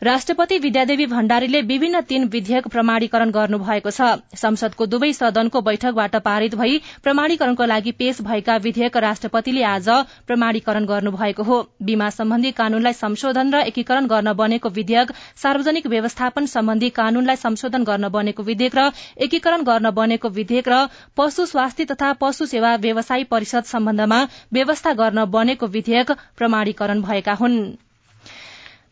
राष्ट्रपति 0.01 0.57
विद्यादेवी 0.57 1.05
भण्डारीले 1.05 1.61
विभिन्न 1.63 1.99
तीन 2.01 2.23
विधेयक 2.27 2.67
प्रमाणीकरण 2.67 3.29
गर्नुभएको 3.31 3.91
छ। 3.91 4.07
संसदको 4.35 4.85
दुवै 4.85 5.11
सदनको 5.13 5.61
बैठकबाट 5.61 6.15
पारित 6.25 6.55
भई 6.55 6.81
प्रमाणीकरणको 7.03 7.65
लागि 7.65 7.91
पेश 7.93 8.21
भएका 8.21 8.55
विधेयक 8.57 8.97
राष्ट्रपतिले 8.97 9.63
आज 9.65 9.87
प्रमाणीकरण 10.27 10.85
गर्नुभएको 10.85 11.43
हो। 11.43 11.61
बीमा 11.81 12.09
सम्बन्धी 12.09 12.51
कानूनलाई 12.51 12.93
संशोधन 12.95 13.53
र 13.53 13.61
एकीकरण 13.65 14.07
गर्न 14.07 14.33
बनेको 14.33 14.69
विधेयक 14.71 15.11
सार्वजनिक 15.37 15.87
व्यवस्थापन 15.87 16.45
सम्बन्धी 16.47 16.89
कानूनलाई 16.91 17.35
संशोधन 17.37 17.83
गर्न 17.83 18.09
बनेको 18.09 18.43
विधेयक 18.43 18.75
र 18.75 18.91
एकीकरण 19.19 19.63
गर्न 19.63 19.91
बनेको 19.93 20.29
विधेयक 20.31 20.69
र 20.69 20.83
पशु 21.17 21.45
स्वास्थ्य 21.45 21.85
तथा 21.85 22.11
पशु 22.19 22.45
सेवा 22.45 22.75
व्यवसायी 22.83 23.23
परिषद 23.31 23.71
सम्बन्धमा 23.71 24.21
व्यवस्था 24.53 24.93
गर्न 24.93 25.25
बनेको 25.31 25.67
विधेयक 25.69 26.11
प्रमाणीकरण 26.37 27.01
भएका 27.01 27.33
हुन्। 27.33 27.59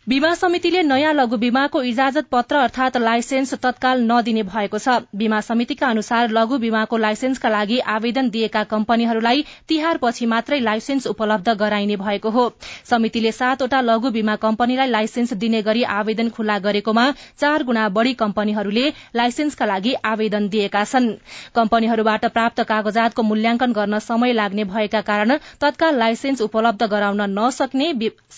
बीमा 0.08 0.34
समितिले 0.36 0.82
नयाँ 0.84 1.14
लघु 1.14 1.38
बीमाको 1.40 1.82
इजाजत 1.82 2.26
पत्र 2.32 2.56
अर्थात 2.58 2.98
लाइसेन्स 2.98 3.54
तत्काल 3.64 4.02
नदिने 4.04 4.42
भएको 4.44 4.78
छ। 4.78 4.96
बीमा 5.16 5.40
समितिका 5.42 5.88
अनुसार 5.88 6.30
लघु 6.30 6.58
बीमाको 6.60 6.98
लाइसेन्सका 6.98 7.50
लागि 7.50 7.78
आवेदन 7.80 8.30
दिएका 8.30 8.64
कम्पनीहरूलाई 8.68 9.46
तिहारपछि 9.70 10.26
मात्रै 10.26 10.60
लाइसेन्स 10.60 11.08
उपलब्ध 11.08 11.50
गराइने 11.56 11.96
भएको 11.96 12.30
हो। 12.30 12.44
समितिले 12.90 13.32
सातवटा 13.32 13.80
लघु 13.82 14.12
बीमा 14.12 14.36
कम्पनीलाई 14.44 14.90
लाइसेन्स 14.90 15.34
दिने 15.40 15.62
गरी 15.62 15.84
आवेदन 15.94 16.30
खुल्ला 16.36 16.60
गरेकोमा 16.60 17.08
चार 17.40 17.64
गुणा 17.64 17.88
बढ़ी 17.96 18.14
कम्पनीहरूले 18.24 18.86
लाइसेन्सका 19.16 19.66
लागि 19.66 19.94
आवेदन 20.04 20.50
दिएका 20.50 20.84
छन्। 20.84 21.10
कम्पनीहरूबाट 21.56 22.26
प्राप्त 22.34 22.62
कागजातको 22.74 23.24
मूल्याङ्कन 23.24 23.72
गर्न 23.72 24.00
समय 24.02 24.34
लाग्ने 24.34 24.64
भएका 24.76 25.02
कारण 25.08 25.38
तत्काल 25.62 25.98
लाइसेन्स 25.98 26.42
उपलब्ध 26.42 26.92
गराउन 26.92 27.26
नसक्ने 27.40 27.92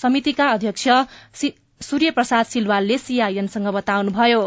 समितिका 0.04 0.54
अध्यक्ष 0.54 0.88
सूर्य 1.82 2.12
प्रसाद 2.12 2.46
सिलवालले 2.46 2.98
सीआईएनसँग 2.98 3.68
बताउनुभयो। 3.74 4.44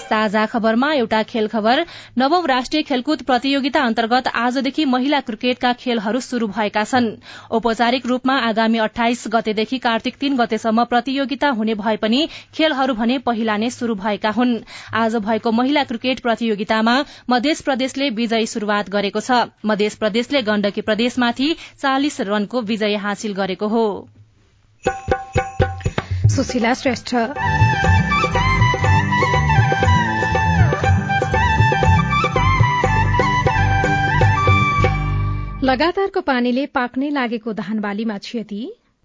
साझा 0.00 0.44
खबरमा 0.46 0.92
एउटा 0.92 1.22
खेल 1.22 1.46
खबर। 1.48 1.84
नवौं 2.18 2.46
राष्ट्रिय 2.48 2.82
खेलकुद 2.82 3.22
प्रतियोगिता 3.22 3.80
अन्तर्गत 3.82 4.28
आजदेखि 4.34 4.84
महिला 4.84 5.20
क्रिकेटका 5.20 5.72
खेलहरू 5.72 6.20
शुरू 6.20 6.46
भएका 6.48 6.84
छन्। 6.84 7.10
औपचारिक 7.50 8.06
रूपमा 8.06 8.36
आगामी 8.40 8.78
अठाइस 8.78 9.24
गतेदेखि 9.28 9.78
कार्तिक 9.78 10.16
तीन 10.16 10.36
गतेसम्म 10.36 10.84
प्रतियोगिता 10.84 11.48
हुने 11.50 11.74
भए 11.74 11.96
पनि 11.96 12.28
खेलहरू 12.54 12.94
भने 12.94 13.18
पहिला 13.20 13.56
नै 13.56 13.70
शुरू 13.70 13.94
भएका 13.96 14.30
हुन्। 14.30 14.58
आज 14.94 15.16
भएको 15.22 15.52
महिला 15.52 15.84
क्रिकेट 15.84 16.20
प्रतियोगितामा 16.20 16.98
मध्य 17.30 17.54
प्रदेशले 17.64 18.10
विजयी 18.10 18.46
शुरूआत 18.48 18.90
गरेको 18.90 19.20
छ। 19.20 19.44
मध्य 19.64 19.88
प्रदेशले 20.00 20.42
गण्डकी 20.42 20.80
प्रदेशमाथि 20.82 21.54
चालिस 21.78 22.20
रनको 22.26 22.60
विजय 22.62 22.96
हासिल 22.96 23.32
गरेको 23.34 23.68
हो। 23.68 23.88
सुशीला 26.28 26.74
श्रेष्ठ। 26.74 27.14
लगातारको 35.64 36.20
पानीले 36.20 36.66
पाक्नै 36.66 37.10
लागेको 37.10 37.52
धान 37.52 37.80
बालीमा 37.80 38.18
क्षति। 38.18 38.60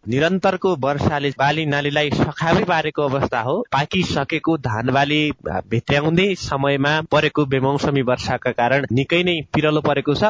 निरन्तरको 0.07 0.75
वर्षाले 0.75 1.29
बाली 1.29 1.65
नालीलाई 1.65 2.09
सखाबै 2.09 2.63
पारेको 2.63 3.01
अवस्था 3.01 3.39
हो। 3.41 3.55
पाकिसकेको 3.71 4.57
धान 4.57 4.91
बाली 4.91 5.31
भित्र्याउँदै 5.69 6.35
समयमा 6.35 7.01
परेको 7.11 7.45
बेमौसमी 7.45 8.01
वर्षाका 8.01 8.51
कारण 8.51 8.85
निकै 8.91 9.23
नै 9.23 9.35
पिरलो 9.53 9.81
परेको 9.81 10.13
छ। 10.13 10.23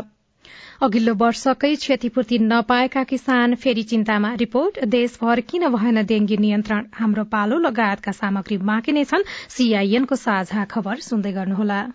अघिल्लो 0.82 1.14
वर्षकै 1.14 1.76
क्षतिपूर्ति 1.76 2.38
नपाएका 2.40 3.04
किसान 3.04 3.56
फेरि 3.56 3.84
चिन्तामा। 3.84 4.34
रिपोर्ट 4.34 4.86
देशभर 4.86 5.40
किन 5.40 5.70
भएन 5.70 6.06
डेंगी 6.06 6.38
नियन्त्रण? 6.38 6.86
हाम्रो 6.94 7.24
पालो 7.24 7.58
लगायतका 7.58 8.12
सामग्री 8.12 8.58
बाँकी 8.58 8.92
नै 8.92 9.04
छन्। 9.04 9.24
सीआईएनको 9.50 10.16
साझा 10.16 10.66
खबर 10.66 10.96
सुन्दै 10.96 11.32
गर्नुहोला। 11.32 11.88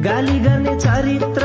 गाली 0.00 0.38
गर्ने 0.38 0.76
चरित्रमा 0.76 1.39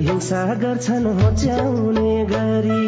हिंसा 0.00 0.54
गर्छन् 0.54 1.06
होच्याउने 1.06 2.24
गरी। 2.24 2.82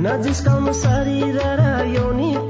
नजिस्काउनु 0.00 0.72
शरीर 0.72 1.40
र 1.44 1.86
यौनिकतालाई 1.86 2.49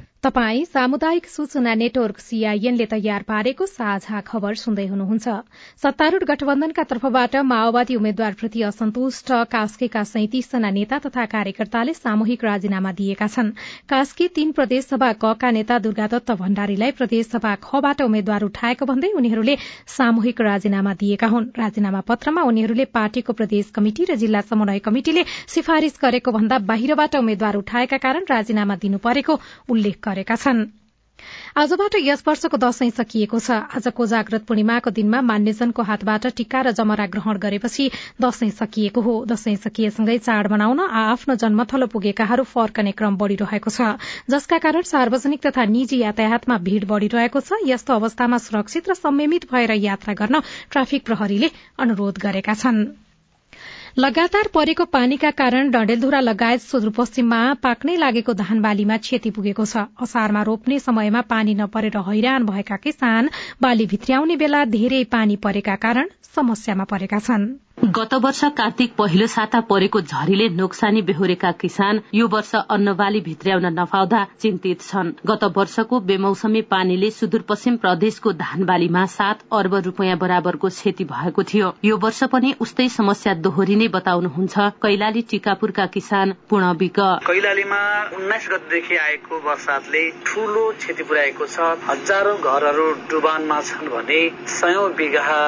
तपाई 0.23 0.65
सामुदायिक 0.65 1.25
सूचना 1.25 1.73
नेटवर्क 1.73 2.19
सीआईएनले 2.21 2.85
तयार 2.85 3.23
पारेको 3.25 3.65
साझा 3.65 4.19
खबर 4.21 4.55
सुन्दै 4.55 4.85
हुनुहुन्छ। 4.87 5.29
सत्तारूढ़ 5.83 6.23
गठबन्धनका 6.23 6.83
तर्फबाट 6.91 7.35
माओवादी 7.43 7.95
उम्मेद्वारप्रति 7.97 8.61
असन्तुष्ट 8.63 9.31
कास्केका 9.49 10.03
सैतिस 10.05 10.51
जना 10.51 10.69
नेता 10.71 10.99
तथा 11.05 11.25
कार्यकर्ताले 11.25 11.93
सामूहिक 11.95 12.43
राजीनामा 12.45 12.91
दिएका 12.99 13.27
छन्। 13.27 13.49
कास्की 13.89 14.27
तीन 14.35 14.51
प्रदेशसभा 14.51 15.09
कका 15.23 15.51
नेता 15.57 15.79
दुर्गादत्त 15.87 16.31
भण्डारीलाई 16.43 16.91
प्रदेशसभा 17.01 17.55
खबाट 17.65 18.01
उम्मेद्वार 18.05 18.45
उठाएको 18.49 18.85
भन्दै 18.85 19.11
उनीहरूले 19.17 19.57
सामूहिक 19.95 20.41
राजीनामा 20.41 20.93
दिएका 21.01 21.31
हुन्। 21.33 21.49
राजीनामा 21.57 22.01
पत्रमा 22.05 22.45
उनीहरूले 22.51 22.85
पार्टीको 22.93 23.37
प्रदेश 23.41 23.73
कमिटि 23.73 24.05
र 24.11 24.19
जिल्ला 24.21 24.45
समन्वय 24.53 24.85
कमिटिले 24.85 25.25
सिफारिश 25.55 25.99
गरेको 26.05 26.37
भन्दा 26.37 26.61
बाहिरबाट 26.69 27.19
उम्मेद्वार 27.23 27.61
उठाएका 27.65 28.01
कारण 28.05 28.31
राजीनामा 28.35 28.81
दिनु 28.85 29.03
परेको 29.09 29.39
उल्लेख 29.71 30.01
गरेका 30.11 30.43
छन्। 30.43 30.69
आजबाट 31.61 31.95
यस 32.01 32.23
वर्षको 32.27 32.57
दशैं 32.57 32.89
सकिएको 32.91 33.39
छ। 33.39 33.57
आज 33.77 33.87
कोजाग्रत 33.93 34.45
पूर्णिमाको 34.45 34.89
दिनमा 34.89 35.19
मान्यजनको 35.21 35.83
हातबाट 35.85 36.25
टिका 36.33 36.61
र 36.61 36.71
जमरा 36.73 37.05
ग्रहण 37.13 37.37
गरेपछि 37.37 37.85
दशैं 38.17 38.49
सकिएको 38.57 39.01
हो। 39.01 39.13
दशैं 39.29 39.55
सकिएसँगै 39.65 40.17
चाड़ 40.17 40.47
मनाउन 40.47 40.79
आ 40.79 41.03
आफ्नो 41.11 41.35
जन्मथलो 41.43 41.87
पुगेकाहरू 41.93 42.43
फर्कने 42.55 42.91
क्रम 42.97 43.21
बढ़िरहेको 43.21 43.69
छ। 43.69 44.01
जसका 44.27 44.57
कारण 44.57 44.89
सार्वजनिक 44.93 45.45
तथा 45.45 45.65
निजी 45.75 46.01
यातायातमा 46.01 46.57
भीड़ 46.65 46.85
बढ़िरहेको 46.85 47.39
छ। 47.41 47.61
यस्तो 47.67 47.93
अवस्थामा 47.93 48.41
सुरक्षित 48.47 48.89
र 48.89 48.97
संयमित 48.97 49.45
भएर 49.53 49.77
यात्रा 49.77 50.17
गर्न 50.17 50.41
ट्राफिक 50.71 51.05
प्रहरीले 51.05 51.51
अनुरोध 51.77 52.17
गरेका 52.17 52.53
छनृ। 52.55 53.00
लगातार 53.99 54.47
परेको 54.53 54.83
पानीका 54.87 55.29
कारण 55.31 55.69
डडेलधुरा 55.71 56.19
लगायत 56.21 56.61
सुदूरपश्चिममा 56.61 57.39
पाक्नै 57.63 57.95
लागेको 57.99 58.33
धान 58.41 58.61
बालीमा 58.65 58.97
क्षति 58.97 59.29
पुगेको 59.35 59.65
छ। 59.65 59.83
असारमा 59.99 60.43
रोप्ने 60.49 60.77
समयमा 60.79 61.21
पानी 61.27 61.53
नपरेर 61.59 61.97
हैरान 62.07 62.45
भएका 62.47 62.77
किसान 62.85 63.29
बाली 63.61 63.85
भित्र्याउने 63.91 64.35
बेला 64.43 64.63
धेरै 64.77 65.03
पानी 65.11 65.35
परेका 65.43 65.75
कारण 65.83 66.07
समस्यामा 66.35 66.83
परेका 66.87 67.19
छनृ। 67.19 67.51
गत 67.77 68.13
वर्ष 68.23 68.43
कार्तिक 68.57 68.93
पहिलो 68.95 69.25
साता 69.27 69.59
परेको 69.69 69.99
झरीले 70.01 70.47
नोक्सानी 70.55 71.01
बेहोरेका 71.01 71.51
किसान 71.61 71.99
यो 72.13 72.27
वर्ष 72.27 72.53
अन्नबाली 72.55 73.19
भित्र्याउन 73.21 73.65
नपाउँदा 73.73 74.23
चिन्तित 74.41 74.81
छन्। 74.81 75.11
गत 75.27 75.43
वर्षको 75.55 75.99
बेमौसमी 76.01 76.61
पानीले 76.69 77.09
सुदूरपश्चिम 77.11 77.77
प्रदेशको 77.77 78.31
धानबालीमा 78.33 79.05
सात 79.07 79.39
अर्ब 79.51 79.75
रूपियाँ 79.85 80.17
बराबरको 80.17 80.69
क्षति 80.69 81.03
भएको 81.03 81.43
थियो। 81.43 81.73
यो 81.83 81.97
वर्ष 81.97 82.23
पनि 82.31 82.53
उस्तै 82.61 82.87
समस्या 82.91 83.33
दोहोरिने 83.41 83.87
बताउनुहुन्छ 83.87 84.69
कैलाली 84.83 85.21
टिकापुरका 85.31 85.85
किसान 85.95 86.35
पूर्ण 86.49 86.71
विक 86.77 86.99
कैलालीमा 87.25 87.81
उन्नाइस 88.13 88.47
गतेदेखि 88.51 88.95
आएको 88.97 89.41
वर्षातले 89.49 90.03
ठूलो 90.25 90.69
क्षति 90.77 91.03
पुर्याएको 91.03 91.45
छ। 91.47 91.73
हजारौं 91.89 92.37
घरहरू 92.37 92.87
डुबानमा 93.09 93.59
छन् 93.63 93.89
भने 93.89 94.21
सयौं 94.59 94.87
बिघा 94.93 95.41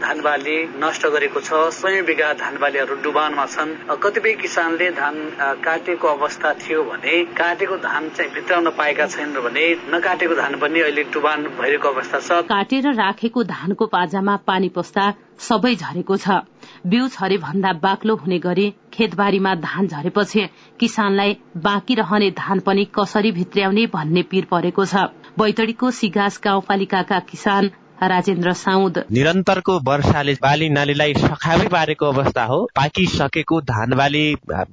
धानबाली 0.00 0.58
नष्ट 0.80 1.06
गरेको 1.12 1.40
छ। 1.40 1.63
सय 1.70 2.02
बिघा 2.02 2.32
धानबालीहरू 2.34 2.94
डुबानमा 3.02 3.46
छन्। 3.46 3.74
कतिपय 4.02 4.32
किसानले 4.36 4.90
धान 4.90 5.16
काटेको 5.64 6.08
अवस्था 6.08 6.52
थियो 6.60 6.82
भने 6.84 7.24
काटेको 7.32 7.76
धान 7.78 8.08
चाहिँ 8.10 8.30
भित्राउन 8.32 8.70
पाएका 8.78 9.06
छैनन् 9.06 9.42
भने 9.44 9.64
नकाटेको 9.94 10.34
धान 10.34 10.58
पनि 10.60 10.80
अहिले 10.80 11.02
डुबान 11.12 11.42
भइरहेको 11.54 11.88
अवस्था 11.88 12.20
छ। 12.20 12.42
काटेर 12.48 12.92
राखेको 12.94 13.42
धानको 13.44 13.86
पाजामा 13.86 14.36
पानी 14.46 14.68
पस्दा 14.68 15.12
सबै 15.40 15.74
झरेको 15.74 16.16
छ। 16.16 16.42
बिउ 16.86 17.08
झरे 17.08 17.36
भन्दा 17.38 17.72
बाक्लो 17.80 18.14
हुने 18.16 18.38
गरी 18.38 18.66
खेतबारीमा 18.92 19.54
धान 19.60 19.86
झरेपछि 19.88 20.48
किसानलाई 20.80 21.36
बाँकी 21.58 21.94
रहने 21.94 22.30
धान 22.30 22.60
पनि 22.60 22.84
कसरी 22.94 23.32
भित्र्याउने 23.32 23.86
भन्ने 23.94 24.22
पीर 24.30 24.44
परेको 24.50 24.84
छ। 24.84 25.08
बैतडीको 25.38 25.90
सिगास 25.90 26.40
गाउँपालिकाका 26.44 27.18
किसान 27.30 27.70
राजेन्द्र 28.02 28.52
साउद। 28.54 28.98
निरन्तरको 29.12 29.78
वर्षाले 29.84 30.32
बाली 30.42 30.68
नालीलाई 30.70 31.14
सखाबै 31.16 31.66
पारेको 31.68 32.06
अवस्था 32.06 32.44
हो। 32.44 32.58
पाकिसकेको 32.76 33.60
धान 33.62 33.94
बाली 33.96 34.24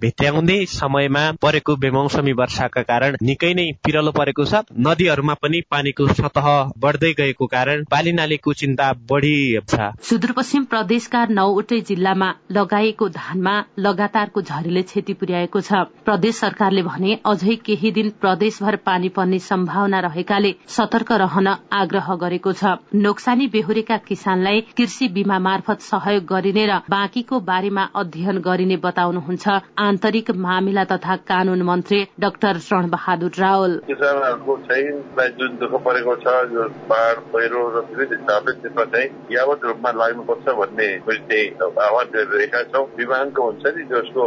भित्र्याउँदै 0.01 0.58
समयमा 0.68 1.24
परेको 1.42 1.75
बेमौसमी 1.78 2.32
वर्षाका 2.34 2.82
कारण 2.84 3.16
निकै 3.22 3.54
नै 3.54 3.66
पिरलो 3.86 4.12
परेको 4.12 4.46
छ। 4.46 4.63
नदीहरूमा 4.80 5.34
पनि 5.42 5.62
पानीको 5.72 6.08
सतह 6.13 6.48
बढ्दै 6.78 7.12
गएको 7.20 7.46
कारण 7.48 7.84
बाली 7.92 8.12
नालीको 8.12 8.54
चिन्ता 8.54 8.92
बढ़ी 9.10 9.36
छ। 9.66 9.92
सुदूरपश्चिम 10.04 10.63
प्रदेशका 10.66 11.25
नौवटै 11.32 11.80
जिल्लामा 11.88 12.30
लगाइएको 12.51 13.10
धानमा 13.12 13.56
लगातारको 13.80 14.42
झरीले 14.42 14.82
क्षति 14.84 15.13
पुर्याएको 15.13 15.62
छ। 15.62 15.86
प्रदेश 16.06 16.36
सरकारले 16.38 16.84
भने 16.84 17.18
अझै 17.25 17.56
केही 17.66 17.92
दिन 17.92 18.10
प्रदेशभर 18.22 18.75
पानी 18.86 19.10
पर्ने 19.16 19.40
सम्भावना 19.42 20.00
रहेकाले 20.01 20.54
सतर्क 20.68 21.12
रहन 21.22 21.48
आग्रह 21.74 22.13
गरेको 22.22 22.54
छ। 22.54 22.75
नोक्सानी 23.12 23.46
बेहोरेका 23.53 23.96
किसानलाई 24.08 24.60
कृषि 24.77 25.08
बीमा 25.12 25.38
मार्फत 25.46 25.82
सहयोग 25.84 26.24
गरिने 26.25 26.65
र 26.65 26.75
बाँकीको 26.88 27.39
बारेमा 27.44 27.84
अध्ययन 28.01 28.38
गरिने 28.39 28.77
बताउनुहुन्छ 28.86 29.56
आन्तरिक 29.86 30.32
मामिला 30.39 30.84
तथा 30.91 31.15
कानून 31.27 31.62
मन्त्री 31.70 32.00
डाक्टर 32.24 32.60
शरण 32.68 32.88
बहादुर 32.89 33.32
रावल। 33.38 33.75
किसानहरूको 33.88 34.56
चाहिँ 34.68 35.27
जुन 35.39 35.58
दुःख 35.60 35.74
परेको 35.84 36.15
छ 36.24 36.36
जो 36.53 36.63
बाढ़ 36.88 37.20
पहिरो 37.34 37.63
र 37.75 37.84
विविध 37.89 38.13
हिसाबले 38.15 38.53
त्यसमा 38.62 38.86
चाहिँ 38.96 39.36
यावत 39.36 39.68
रूपमा 39.68 39.91
लाग्नुपर्छ 40.00 40.56
भन्ने 40.62 40.88
चाहिँ 41.03 41.44
आह्वान 41.88 42.08
गरिरहेका 42.15 42.63
छौँ। 42.72 42.86
विमानको 42.96 43.50
हुन्छ 43.50 43.75
नि 43.75 43.84
जसको 43.91 44.24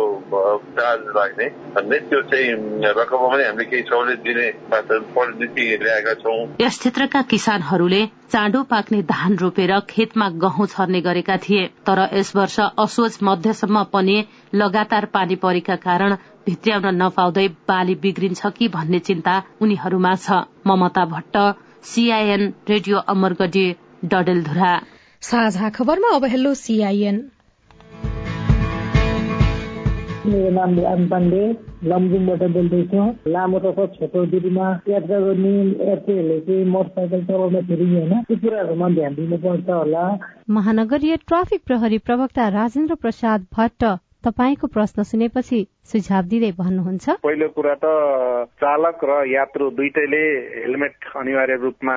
चार्ज 0.77 1.09
लाग्ने 1.17 1.49
भन्ने 1.73 1.99
त्यो 2.13 2.21
चाहिँ 2.29 2.93
रकममा 3.01 3.33
पनि 3.33 3.49
हामीले 3.49 3.65
केही 3.73 3.89
सहुलियत 3.89 4.21
दिने 4.29 4.47
नीति 5.41 5.65
ल्याएका 5.83 6.15
छौँ। 6.21 6.39
यस 6.61 6.79
क्षेत्रका 6.79 7.23
किसानहरूले 7.33 8.03
चाँडो 8.35 8.63
पाक्ने 8.65 9.01
धान 9.05 9.37
रोपेर 9.39 9.71
खेतमा 9.91 10.29
गहुँ 10.43 10.67
छर्ने 10.67 11.01
गरेका 11.01 11.37
थिए 11.39 11.67
तर 11.87 11.99
यस 12.13 12.35
वर्ष 12.37 12.59
असोज 12.83 13.19
मध्यसम्म 13.23 13.83
पनि 13.93 14.17
लगातार 14.55 15.05
पानी 15.15 15.35
परेका 15.39 15.77
कारण 15.79 16.15
भित्र्याउन 16.47 16.87
नपाउँदै 17.03 17.47
बाली 17.69 17.95
बिग्रिन्छ 18.03 18.47
कि 18.59 18.69
भन्ने 18.69 18.99
चिन्ता 18.99 19.35
उनीहरूमा 19.63 20.15
छ। 20.17 20.43
Mamata 20.67 21.05
Bhatt 21.15 21.37
CIN 21.85 22.53
radio 22.69 22.99
Amargadhi 23.15 23.67
Dadeldhura. 24.05 24.73
साझा 25.23 25.71
खबरमा 25.71 26.15
अब 26.17 26.25
हेलो 26.27 26.55
मेरो 30.25 30.51
नाम 30.51 30.79
राम 30.81 31.07
पाण्डे 31.09 31.41
लमजुङबाट 31.85 32.43
बोल्दैछु। 32.53 33.03
लामो 33.29 33.59
तथा 33.59 33.85
छोटो 33.97 34.25
दूरीमा 34.33 34.69
यात्रा 34.89 35.19
गर्ने 35.21 35.53
यात्रीहरूले 35.89 36.39
चाहिँ 36.47 36.65
मोटरसाइकल 36.67 37.25
चलाउँदाखेरि 37.25 37.89
होइन 37.91 38.15
त्यो 38.29 38.37
कुराहरूमा 38.37 38.89
ध्यान 38.89 39.15
दिनुपर्छ 39.15 39.69
होला। 39.71 40.05
महानगरीय 40.51 41.17
ट्राफिक 41.29 41.61
प्रहरी 41.67 41.99
प्रवक्ता 42.09 42.49
राजेन्द्र 42.57 42.95
प्रसाद 43.05 43.47
भट्ट 43.57 43.85
तपाईँको 44.25 44.67
प्रश्न 44.67 45.03
सुनेपछि 45.03 45.61
सुझाव 45.85 46.25
दिँदै 46.33 46.51
भन्नुहुन्छ। 46.57 47.07
पहिलो 47.21 47.49
कुरा 47.53 47.75
त 47.77 47.87
चालक 48.57 48.99
र 49.05 49.13
यात्रु 49.29 49.65
दुइटैले 49.77 50.25
हेलमेट 50.65 50.97
अनिवार्य 51.13 51.57
रूपमा 51.61 51.97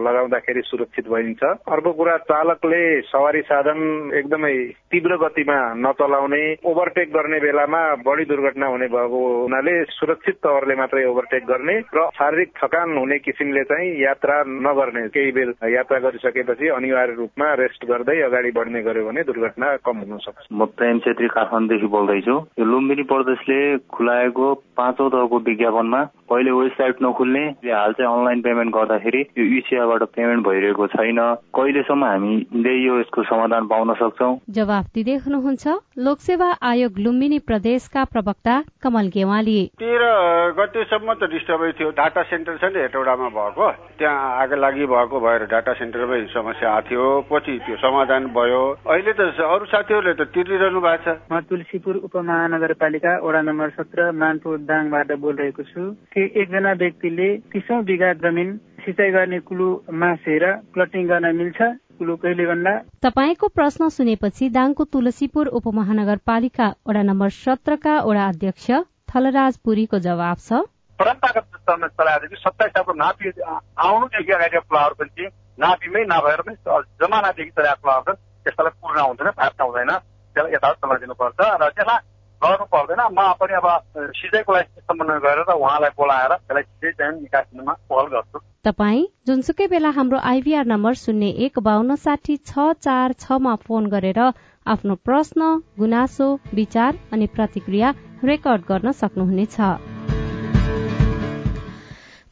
लगाउँदाखेरि 0.00 0.62
सुरक्षित 0.64 1.06
भइन्छ। 1.06 1.42
अर्को 1.68 1.92
कुरा 1.92 2.16
चालकले 2.32 2.80
सवारी 3.12 3.40
साधन 3.44 3.80
एकदमै 4.16 4.54
तीव्र 4.88 5.16
गतिमा 5.20 5.58
नचलाउने 5.84 6.42
ओभरटेक 6.64 7.08
गर्ने 7.12 7.38
बेलामा 7.40 7.82
बढी 8.08 8.24
दुर्घटना 8.24 8.66
हुने 8.66 8.88
भएको 8.88 9.20
हुनाले 9.42 9.74
सुरक्षित 9.92 10.36
तवरले 10.40 10.74
मात्रै 10.80 11.04
ओभरटेक 11.04 11.44
गर्ने 11.44 11.76
र 11.92 12.08
शारीरिक 12.16 12.50
थकान 12.56 12.96
हुने 12.96 13.18
किसिमले 13.20 13.62
चाहिँ 13.68 13.92
यात्रा 14.00 14.36
नगर्ने 14.48 15.06
केही 15.12 15.32
बेर 15.36 15.52
यात्रा 15.76 15.98
गरिसकेपछि 16.08 16.68
अनिवार्य 16.72 17.14
रूपमा 17.20 17.52
रेस्ट 17.62 17.84
गर्दै 17.84 18.18
अगाडि 18.32 18.50
बढ्ने 18.56 18.82
गर्यो 18.82 19.06
भने 19.06 19.22
दुर्घटना 19.28 19.76
कम 19.84 19.96
हुन 20.08 20.18
सक्छ। 20.24 20.46
म 20.52 20.64
प्रेम 20.72 20.98
छेत्री 21.04 21.28
काठमाडौँदेखि 21.36 21.86
बोल्दैछु। 21.94 22.36
यो 22.58 22.64
लुम्बिनी 22.64 23.04
प्रदेशले 23.26 23.60
खुलाएको 23.90 24.54
पाँचौँ 24.76 25.08
तहको 25.10 25.38
विज्ञापनमा 25.40 26.02
पहिले 26.30 26.50
वेबसाइट 26.50 27.02
नखुल्ने 27.02 27.44
हाल 27.66 27.92
चाहिँ 27.98 28.10
अनलाइन 28.12 28.40
पेमेन्ट 28.42 28.74
गर्दाखेरि 28.74 29.20
यो 29.38 29.44
युसिआबाट 29.44 30.02
पेमेन्ट 30.16 30.46
भइरहेको 30.46 30.86
छैन। 30.94 31.20
कहिलेसम्म 31.56 32.04
हामीले 32.04 32.74
यो 32.74 32.98
यसको 33.00 33.22
समाधान 33.30 33.66
पाउन 33.66 33.94
सक्छौ? 34.00 34.30
जवाफ 34.50 34.84
दिँदै 34.94 35.16
हुनुहुन्छ 35.26 35.64
लोकसेवा 36.06 36.50
आयोग 36.70 36.98
लुम्बिनी 37.06 37.38
प्रदेशका 37.50 38.04
प्रवक्ता 38.12 38.54
कमल 38.82 39.06
गेवाली। 39.16 39.58
तेह्र 39.78 40.04
गतेसम्म 40.58 41.14
त 41.14 41.30
डिस्टर्बै 41.34 41.70
थियो। 41.78 41.90
डाटा 42.00 42.22
सेन्टर 42.30 42.56
छ 42.60 42.64
नि 42.74 42.80
हेटौडामा 42.80 43.28
भएको। 43.36 43.70
त्यहाँ 43.98 44.42
आगो 44.42 44.56
लागि 44.56 44.86
भएको 44.86 45.20
भएर 45.20 45.46
डाटा 45.54 45.72
सेन्टरमै 45.80 46.20
समस्या 46.34 46.70
आएको 46.70 46.88
थियो 46.88 47.06
पछि 47.30 47.58
त्यो 47.66 47.76
समाधान 47.76 48.26
भयो। 48.36 48.62
अहिले 48.86 49.12
त 49.12 49.20
अरू 49.36 49.64
साथीहरूले 49.72 50.14
त 50.14 50.28
तिरिरहनु 50.34 50.80
भएको 50.80 51.02
छ। 51.04 51.16
म 51.32 51.40
तुलसीपुर 51.48 51.94
उपमहानगरपालिका 52.06 53.12
वडा 53.26 53.40
नम्बर 53.48 53.68
सत्र 53.78 54.10
मानपुर 54.12 54.58
दाङबाट 54.68 55.12
बोलिरहेको 55.22 55.62
छु। 55.70 55.82
कि 56.16 56.22
एकजना 56.40 56.72
व्यक्तिले 56.80 57.26
तिसौँ 57.52 57.82
बिघा 57.84 58.12
जमिन 58.20 58.56
सिँचाइ 58.84 59.10
गर्ने 59.12 59.38
कुलो 59.48 59.68
मासेर 59.92 60.44
प्लटिङ 60.72 61.08
गर्न 61.08 61.34
मिल्छ। 61.36 61.60
कुलो 61.98 62.16
कहिले 62.16 62.46
भन्दा 62.46 62.72
तपाईँको 63.04 63.48
प्रश्न 63.52 63.88
सुनेपछि 63.92 64.48
दाङको 64.50 64.84
तुलसीपुर 64.92 65.46
उपमहानगरपालिका 65.60 66.68
वडा 66.88 67.02
नम्बर 67.02 67.28
सत्रका 67.36 67.94
वडा 68.08 68.24
अध्यक्ष 68.28 68.70
थलराज 69.12 69.56
पुरीको 69.60 69.98
जवाब 70.08 70.38
छ। 70.40 70.64
परम्परागत 70.98 71.92
चलाएदेखि 72.00 72.36
सत्ताइस 72.40 72.72
सालको 72.72 72.92
नापी 72.96 73.36
आउनुदेखि 73.44 74.32
अगाडि 74.32 74.58
प्लावर 74.72 74.92
पनि 74.96 75.28
नापीमै 75.58 76.04
नभएर 76.08 76.40
पनि 76.48 76.56
जमानादेखि 77.00 77.52
चलाएको 77.52 77.82
प्लावर 77.84 78.12
त्यसलाई 78.12 78.72
पूर्ण 78.80 78.98
हुँदैन 79.00 79.30
फाट्न 79.36 79.64
हुँदैन। 79.64 79.92
त्यसलाई 80.36 80.52
यथावत 80.54 80.76
चलाइदिनुपर्छ 80.80 81.40
र 81.60 81.68
त्यसलाई 81.76 82.00
गर्नु 82.42 82.64
पर्दैन। 82.74 83.00
म 83.12 83.20
पनि 83.40 83.54
अब 83.56 83.66
सिँचाइको 84.18 84.52
लागि 84.52 84.80
समन्वय 84.80 85.18
गरेर 85.24 85.50
उहाँलाई 85.52 85.92
बोलाएर 85.96 86.32
त्यसलाई 86.34 86.62
सिँचाइ 86.62 86.92
चाहिँ 86.92 87.20
निकास 87.20 87.46
पहल 87.90 88.06
गर्छु। 88.14 88.38
तपाईँ 88.64 89.06
जुनसुकै 89.26 89.66
बेला 89.66 89.90
हाम्रो 89.96 90.18
आइभीआर 90.32 90.66
नम्बर 90.66 90.94
शून्य 90.94 91.28
एक 91.46 91.58
बान्न 91.62 91.94
साठी 91.96 92.36
छ 92.44 92.72
चार 92.82 93.12
छमा 93.20 93.54
फोन 93.64 93.86
गरेर 93.88 94.20
आफ्नो 94.66 94.94
प्रश्न 95.06 95.40
गुनासो 95.78 96.28
विचार 96.54 96.98
अनि 97.12 97.26
प्रतिक्रिया 97.36 97.94
रेकर्ड 98.24 98.62
गर्न 98.68 98.92
सक्नुहुनेछ। 98.92 100.15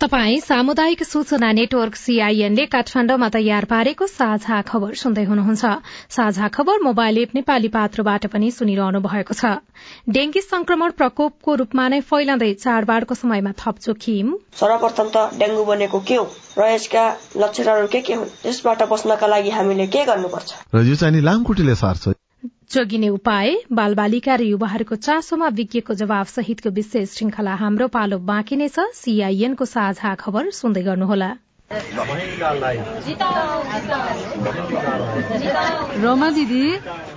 तपाई 0.05 0.41
सामुदायिक 0.41 1.03
सूचना 1.03 1.51
नेटवर्क 1.57 1.95
सीआईएनले 1.97 2.65
काठमाण्डुमा 2.73 3.29
तयार 3.35 3.65
पारेको 3.65 4.07
साझा 4.07 4.61
खबर 4.61 4.95
सुन्दै 5.03 5.23
हुनुहुन्छ। 5.25 5.65
साझा 6.17 6.49
खबर 6.57 6.83
मोबाइल 6.85 7.19
एप 7.19 7.31
नेपाली 7.35 7.69
पात्रबाट 7.77 8.27
पनि 8.29 8.51
सुनिरहनु 8.53 9.01
भएको 9.01 9.35
छ। 9.35 9.65
डेंगी 10.13 10.41
संक्रमण 10.45 10.91
प्रकोपको 11.01 11.55
रूपमा 11.57 11.89
नै 11.89 12.01
फैलँदै 12.05 12.53
चाडबाडको 12.65 13.15
समयमा 13.17 13.53
थप 13.57 13.81
जोखिम। 13.81 14.29
सर्वप्रथम 14.61 15.09
त 15.09 15.41
डेंगू 15.41 15.65
बनेको 15.65 16.01
के 16.05 16.21
हो? 16.21 16.29
र 16.59 16.69
यसका 16.75 17.05
लक्षणहरू 17.41 17.89
के 17.89 18.01
के 18.05 18.15
हुन्? 18.21 18.29
यसबाट 18.45 18.83
बस्नका 18.93 19.27
लागि 19.27 19.57
हामीले 19.57 19.87
के 19.89 20.05
गर्नुपर्छ? 20.05 20.53
र 20.75 20.85
यो 20.85 21.01
चाहिँ 21.01 21.25
लामखुट्टेले 21.25 21.81
सार्छ। 21.81 22.13
जोगिने 22.71 23.09
उपाय 23.09 23.51
बालबालिका 23.73 24.35
र 24.35 24.43
युवाहरूको 24.43 24.97
चासोमा 24.97 25.49
विज्ञको 25.53 25.95
जवाब 25.95 26.27
सहितको 26.27 26.71
विशेष 26.71 27.09
श्रृंखला 27.15 27.55
हाम्रो 27.55 27.89
पालो 27.93 28.19
बाँकी 28.25 28.57
नै 28.57 28.69
छ। 28.69 28.79
सीआईएनको 28.95 29.65
साझा 29.65 30.15
खबर 30.17 30.51
सुन्दै 30.51 30.83
गर्नुहोला। 30.83 31.31
रोमा 36.01 36.29
दिदी। 36.31 36.65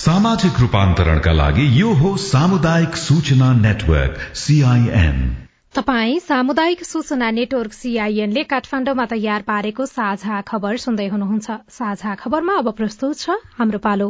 सामाजिक 0.00 0.58
रूपान्तरणका 0.60 1.32
लागि 1.32 1.64
यो 1.78 1.88
हो 1.92 2.10
सामुदायिक 2.16 2.94
सूचना 2.96 3.48
नेटवर्क 3.54 4.20
सीआईएन 4.34 5.18
तपाई 5.76 6.18
सामुदायिक 6.20 6.84
सूचना 6.84 7.30
नेटवर्क 7.30 7.72
सीआईएन 7.72 8.30
ले 8.32 8.44
काठमाण्डुमा 8.52 9.04
तयार 9.10 9.42
पारेको 9.50 9.86
साझा 9.86 10.40
खबर 10.48 10.76
सुन्दै 10.84 11.08
हुनुहुन्छ। 11.08 11.58
साझा 11.70 12.14
खबरमा 12.14 12.54
अब 12.62 12.70
प्रस्तुत 12.78 13.18
छ 13.18 13.36
हाम्रो 13.58 13.78
पालो। 13.88 14.08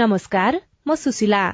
नमस्कार 0.00 0.60
म 0.88 0.94
सुशीला। 0.94 1.44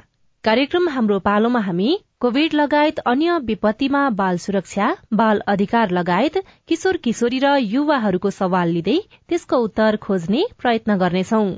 कार्यक्रम 0.44 0.88
हाम्रो 0.88 1.18
पालोमा 1.26 1.60
हामी 1.66 1.90
कोविड 2.22 2.52
लगायत 2.54 2.98
अन्य 3.10 3.36
विपत्तिमा 3.44 4.00
बाल 4.18 4.36
सुरक्षा 4.38 4.90
बाल 5.20 5.40
अधिकार 5.48 5.90
लगायत 5.90 6.36
किशोर 6.68 6.96
किशोरी 7.06 7.40
र 7.44 7.54
युवाहरूको 7.62 8.30
सवाल 8.32 8.68
लिँदै 8.74 8.94
त्यसको 9.28 9.58
उत्तर 9.64 9.96
खोज्ने 10.04 10.42
प्रयत्न 10.60 10.96
गर्नेछौं। 10.98 11.48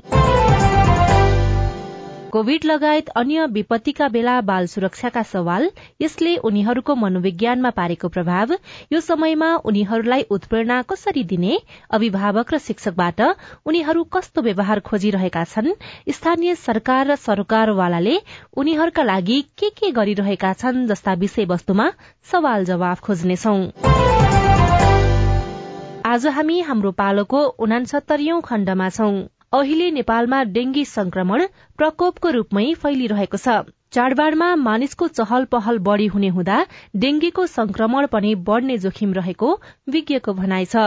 कोविड 2.35 2.65
लगायत 2.65 3.09
अन्य 3.15 3.45
विपत्तिका 3.47 4.07
बेला 4.07 4.31
बाल 4.41 4.65
सुरक्षाका 4.67 5.21
सवाल 5.23 5.69
यसले 6.01 6.35
उनीहरूको 6.47 6.95
मनोविज्ञानमा 6.95 7.69
पारेको 7.69 8.07
प्रभाव 8.07 8.51
यो 8.93 8.99
समयमा 9.01 9.51
उनीहरूलाई 9.65 10.25
उत्प्रेरणा 10.29 10.81
कसरी 10.81 11.23
दिने 11.23 11.59
अभिभावक 11.89 12.53
र 12.53 12.57
शिक्षकबाट 12.59 13.21
उनीहरू 13.65 14.03
कस्तो 14.11 14.41
व्यवहार 14.41 14.79
खोजिरहेका 14.79 15.43
छन् 15.43 15.71
स्थानीय 16.11 16.55
सरकार 16.55 17.07
र 17.07 17.15
सरकारवालाले 17.23 18.17
उनीहरूका 18.57 19.03
लागि 19.03 19.39
के 19.57 19.69
के 19.69 19.91
गरिरहेका 19.91 20.51
छन् 20.53 20.85
जस्ता 20.87 21.13
विषयवस्तुमा 21.13 21.85
सवाल 22.31 22.65
जवाफ 22.65 22.99
खोज्नेछौ। 23.01 23.55
आज 26.05 26.27
हामी 26.33 26.59
हाम्रो 26.61 26.91
पालोको 26.99 27.45
उनासत्तरीौं 27.59 28.41
खण्डमा 28.41 28.89
छौं। 28.89 29.15
अहिले 29.55 29.89
नेपालमा 29.91 30.43
डेंगी 30.53 30.85
संक्रमण 30.91 31.47
प्रकोपको 31.77 32.29
रूपमै 32.35 32.67
फैलिरहेको 32.83 33.37
छ। 33.37 33.63
चाडबाडमा 33.95 34.47
मानिसको 34.61 35.07
चहल 35.07 35.45
पहल 35.51 35.77
बढ़ी 35.83 36.05
हुने 36.13 36.29
हुँदा 36.37 36.55
डेंगीको 37.03 37.45
संक्रमण 37.47 38.05
पनि 38.13 38.33
बढ़ने 38.47 38.77
जोखिम 38.85 39.13
रहेको 39.17 39.51
विज्ञको 39.95 40.33
भनाइ 40.39 40.65
छ। 40.65 40.83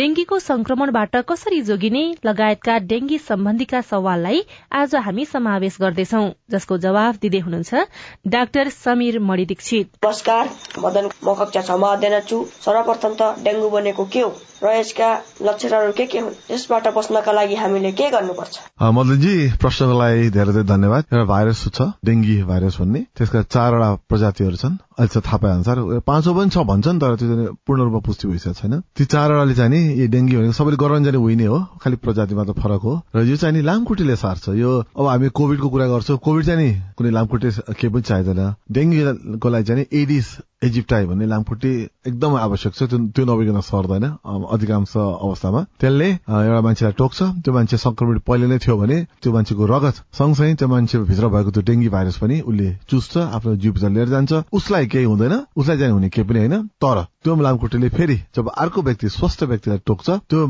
डेंगीको 0.00 0.38
संक्रमणबाट 0.44 1.16
कसरी 1.30 1.60
जोगिने 1.70 2.04
लगायतका 2.24 2.78
डेंगी 2.92 3.18
सम्बन्धीका 3.26 3.80
सवाललाई 3.90 4.42
आज 4.80 4.94
हामी 5.06 5.24
समावेश 5.26 5.78
गर्दैछौ 5.80 6.24
जसको 6.50 6.78
जवाफ 6.86 7.22
दिँदै 7.22 7.40
हुनुहुन्छ 7.46 7.86
डाक्टर 8.34 8.68
समीर 8.76 9.18
मणि 9.30 9.46
दीक्षित 9.46 10.04
नमस्कार 10.04 10.50
मदन 10.84 11.08
म 11.24 11.34
कक्षा 11.40 11.62
छमा 11.70 11.96
सर्वप्रथम 11.96 13.16
त 13.22 13.34
डेङ्गु 13.48 13.70
भनेको 13.70 14.04
के 14.16 14.30
र 14.62 14.72
यसका 14.80 15.08
लक्षणहरू 15.42 15.92
के 15.92 16.06
के 16.06 16.18
हुन् 16.18 16.34
यसबाट 16.50 16.86
बस्नका 16.96 17.32
लागि 17.32 17.54
हामीले 17.54 17.92
के 17.92 18.10
गर्नुपर्छ? 18.10 18.54
मदनजी 18.80 19.34
प्रश्नको 19.60 19.98
लागि 19.98 20.30
धेरै 20.30 20.52
धेरै 20.52 20.64
धन्यवाद। 20.64 21.04
एउटा 21.12 21.24
भाइरस 21.24 21.62
छ 21.76 21.80
डेङ्गी 22.04 22.36
भाइरस 22.48 22.80
भन्ने। 22.80 23.00
त्यसका 23.16 23.42
चारवटा 23.52 23.88
प्रजातिहरू 24.08 24.56
छन्। 24.56 24.76
अहिले 24.96 25.08
चाहिँ 25.12 25.24
थाहा 25.28 25.36
पाए 25.36 25.52
अनुसार 25.52 25.76
पाँचौँ 26.08 26.34
पनि 26.36 26.50
छ 26.50 26.58
भन्छन् 26.64 27.00
तर 27.00 27.14
त्यो 27.20 27.52
पूर्ण 27.66 27.80
रूपमा 27.84 28.00
पुष्टि 28.00 28.28
भइसकेको 28.28 28.54
छैन। 28.56 28.80
ती 28.96 29.04
चारवटाले 29.04 29.54
चाहिँ 29.54 29.70
नि 29.70 29.80
यो 30.00 30.06
डेङ्गी 30.08 30.36
भनेको 30.36 30.56
सबैले 30.56 30.76
गराउन 30.80 31.04
जाने 31.04 31.18
होइन 31.20 31.46
हो। 31.46 31.58
खालि 31.84 31.96
प्रजातिमा 32.00 32.44
त 32.48 32.50
फरक 32.56 32.80
हो। 32.80 32.94
र 33.12 33.28
यो 33.28 33.36
चाहिँ 33.36 33.54
नि 33.56 33.60
लामखुट्टेले 33.60 34.16
सार्छ। 34.16 34.56
यो 34.56 34.70
अब 34.96 35.04
हामी 35.04 35.28
कोविडको 35.36 35.68
कुरा 35.68 35.86
गर्छौँ 35.92 36.16
कोविड 36.16 36.44
चाहिँ 36.48 36.60
नि 36.64 36.70
कुनै 36.96 37.10
लामखुट्टे 37.12 37.50
केही 37.76 37.92
पनि 37.92 38.02
चाहिँदैन। 38.08 38.40
डेङ्गीको 38.72 39.48
लागि 39.52 39.64
चाहिँ 39.68 39.84
एडिस 39.92 40.28
इजिप्टाई 40.62 41.04
भन्ने 41.06 41.26
लामखुट्टे 41.26 41.70
एकदम 42.08 42.34
आवश्यक 42.36 42.72
छ 42.74 42.82
त्यो 42.88 43.24
नभइकन 43.28 43.60
सर्दैन 43.60 44.04
अधिकांश 44.24 44.96
अवस्थामा। 44.96 45.60
त्यसले 45.80 46.08
एउटा 46.08 46.60
मान्छेलाई 46.64 46.92
टोक्छ 46.96 47.22
त्यो 47.44 47.52
मान्छे 47.52 47.76
संक्रमित 47.76 48.22
पहिले 48.24 48.46
नै 48.48 48.58
थियो 48.64 48.76
भने 48.80 48.96
त्यो 49.20 49.32
मान्छेको 49.32 49.64
रगत 49.68 49.96
सँगसँगै 50.16 50.54
त्यो 50.56 50.68
मान्छे 50.68 50.98
भित्र 51.04 51.28
भएको 51.28 51.50
त्यो 51.50 51.62
डेङ्गी 51.68 51.88
भाइरस 51.92 52.16
पनि 52.18 52.40
उसले 52.40 52.68
चुस्छ 52.88 53.16
आफ्नो 53.36 53.56
जिउभित्र 53.62 53.88
लिएर 53.96 54.08
जान्छ। 54.08 54.32
उसलाई 54.48 54.86
केही 54.86 55.04
हुँदैन 55.04 55.34
उसलाई 55.56 55.76
चाहिँ 55.78 55.92
हुने 55.92 56.08
केही 56.08 56.28
पनि 56.28 56.38
होइन। 56.38 56.56
तर 56.80 57.02
त्यो 57.22 57.36
लामखुट्टेले 57.36 57.88
फेरि 57.92 58.16
जब 58.36 58.48
अर्को 58.48 58.82
व्यक्ति 58.82 59.08
स्वस्थ 59.12 59.42
व्यक्तिलाई 59.52 59.78
टोक्छ 59.86 60.08
त्यो 60.30 60.40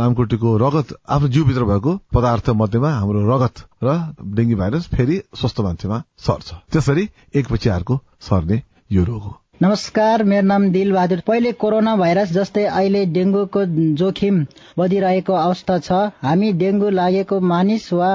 लामखुट्टेको 0.00 0.56
रगत 0.58 0.88
आफ्नो 1.06 1.28
जिउभित्र 1.28 1.64
भएको 1.70 1.92
पदार्थ 2.14 2.50
मध्येमा 2.58 2.90
हाम्रो 2.98 3.20
रगत 3.30 3.62
र 3.84 3.94
डेङ्गी 4.34 4.54
भाइरस 4.58 4.88
फेरि 4.90 5.22
स्वस्थ 5.38 5.60
मान्छेमा 5.60 6.02
सर्छ। 6.18 6.48
त्यसरी 6.72 7.08
एकपछि 7.34 7.68
अर्को 7.78 8.00
सर्ने 8.20 8.62
यो 8.92 9.04
रोग 9.04 9.22
हो। 9.22 9.41
नमस्कार 9.62 10.22
मेरो 10.24 10.46
नाम 10.46 10.64
दिलबहादुर। 10.72 11.20
पहिले 11.26 11.50
कोरोना 11.62 11.94
भाइरस 11.96 12.30
जस्तै 12.32 12.62
अहिले 12.68 13.02
डेङ्गुको 13.16 13.60
जोखिम 14.00 14.40
बढिरहेको 14.78 15.34
अवस्था 15.40 15.76
छ। 15.78 15.98
हामी 16.22 16.48
डेङ्गु 16.62 16.88
लागेको 16.98 17.38
मानिस 17.50 17.86
वा 17.92 18.08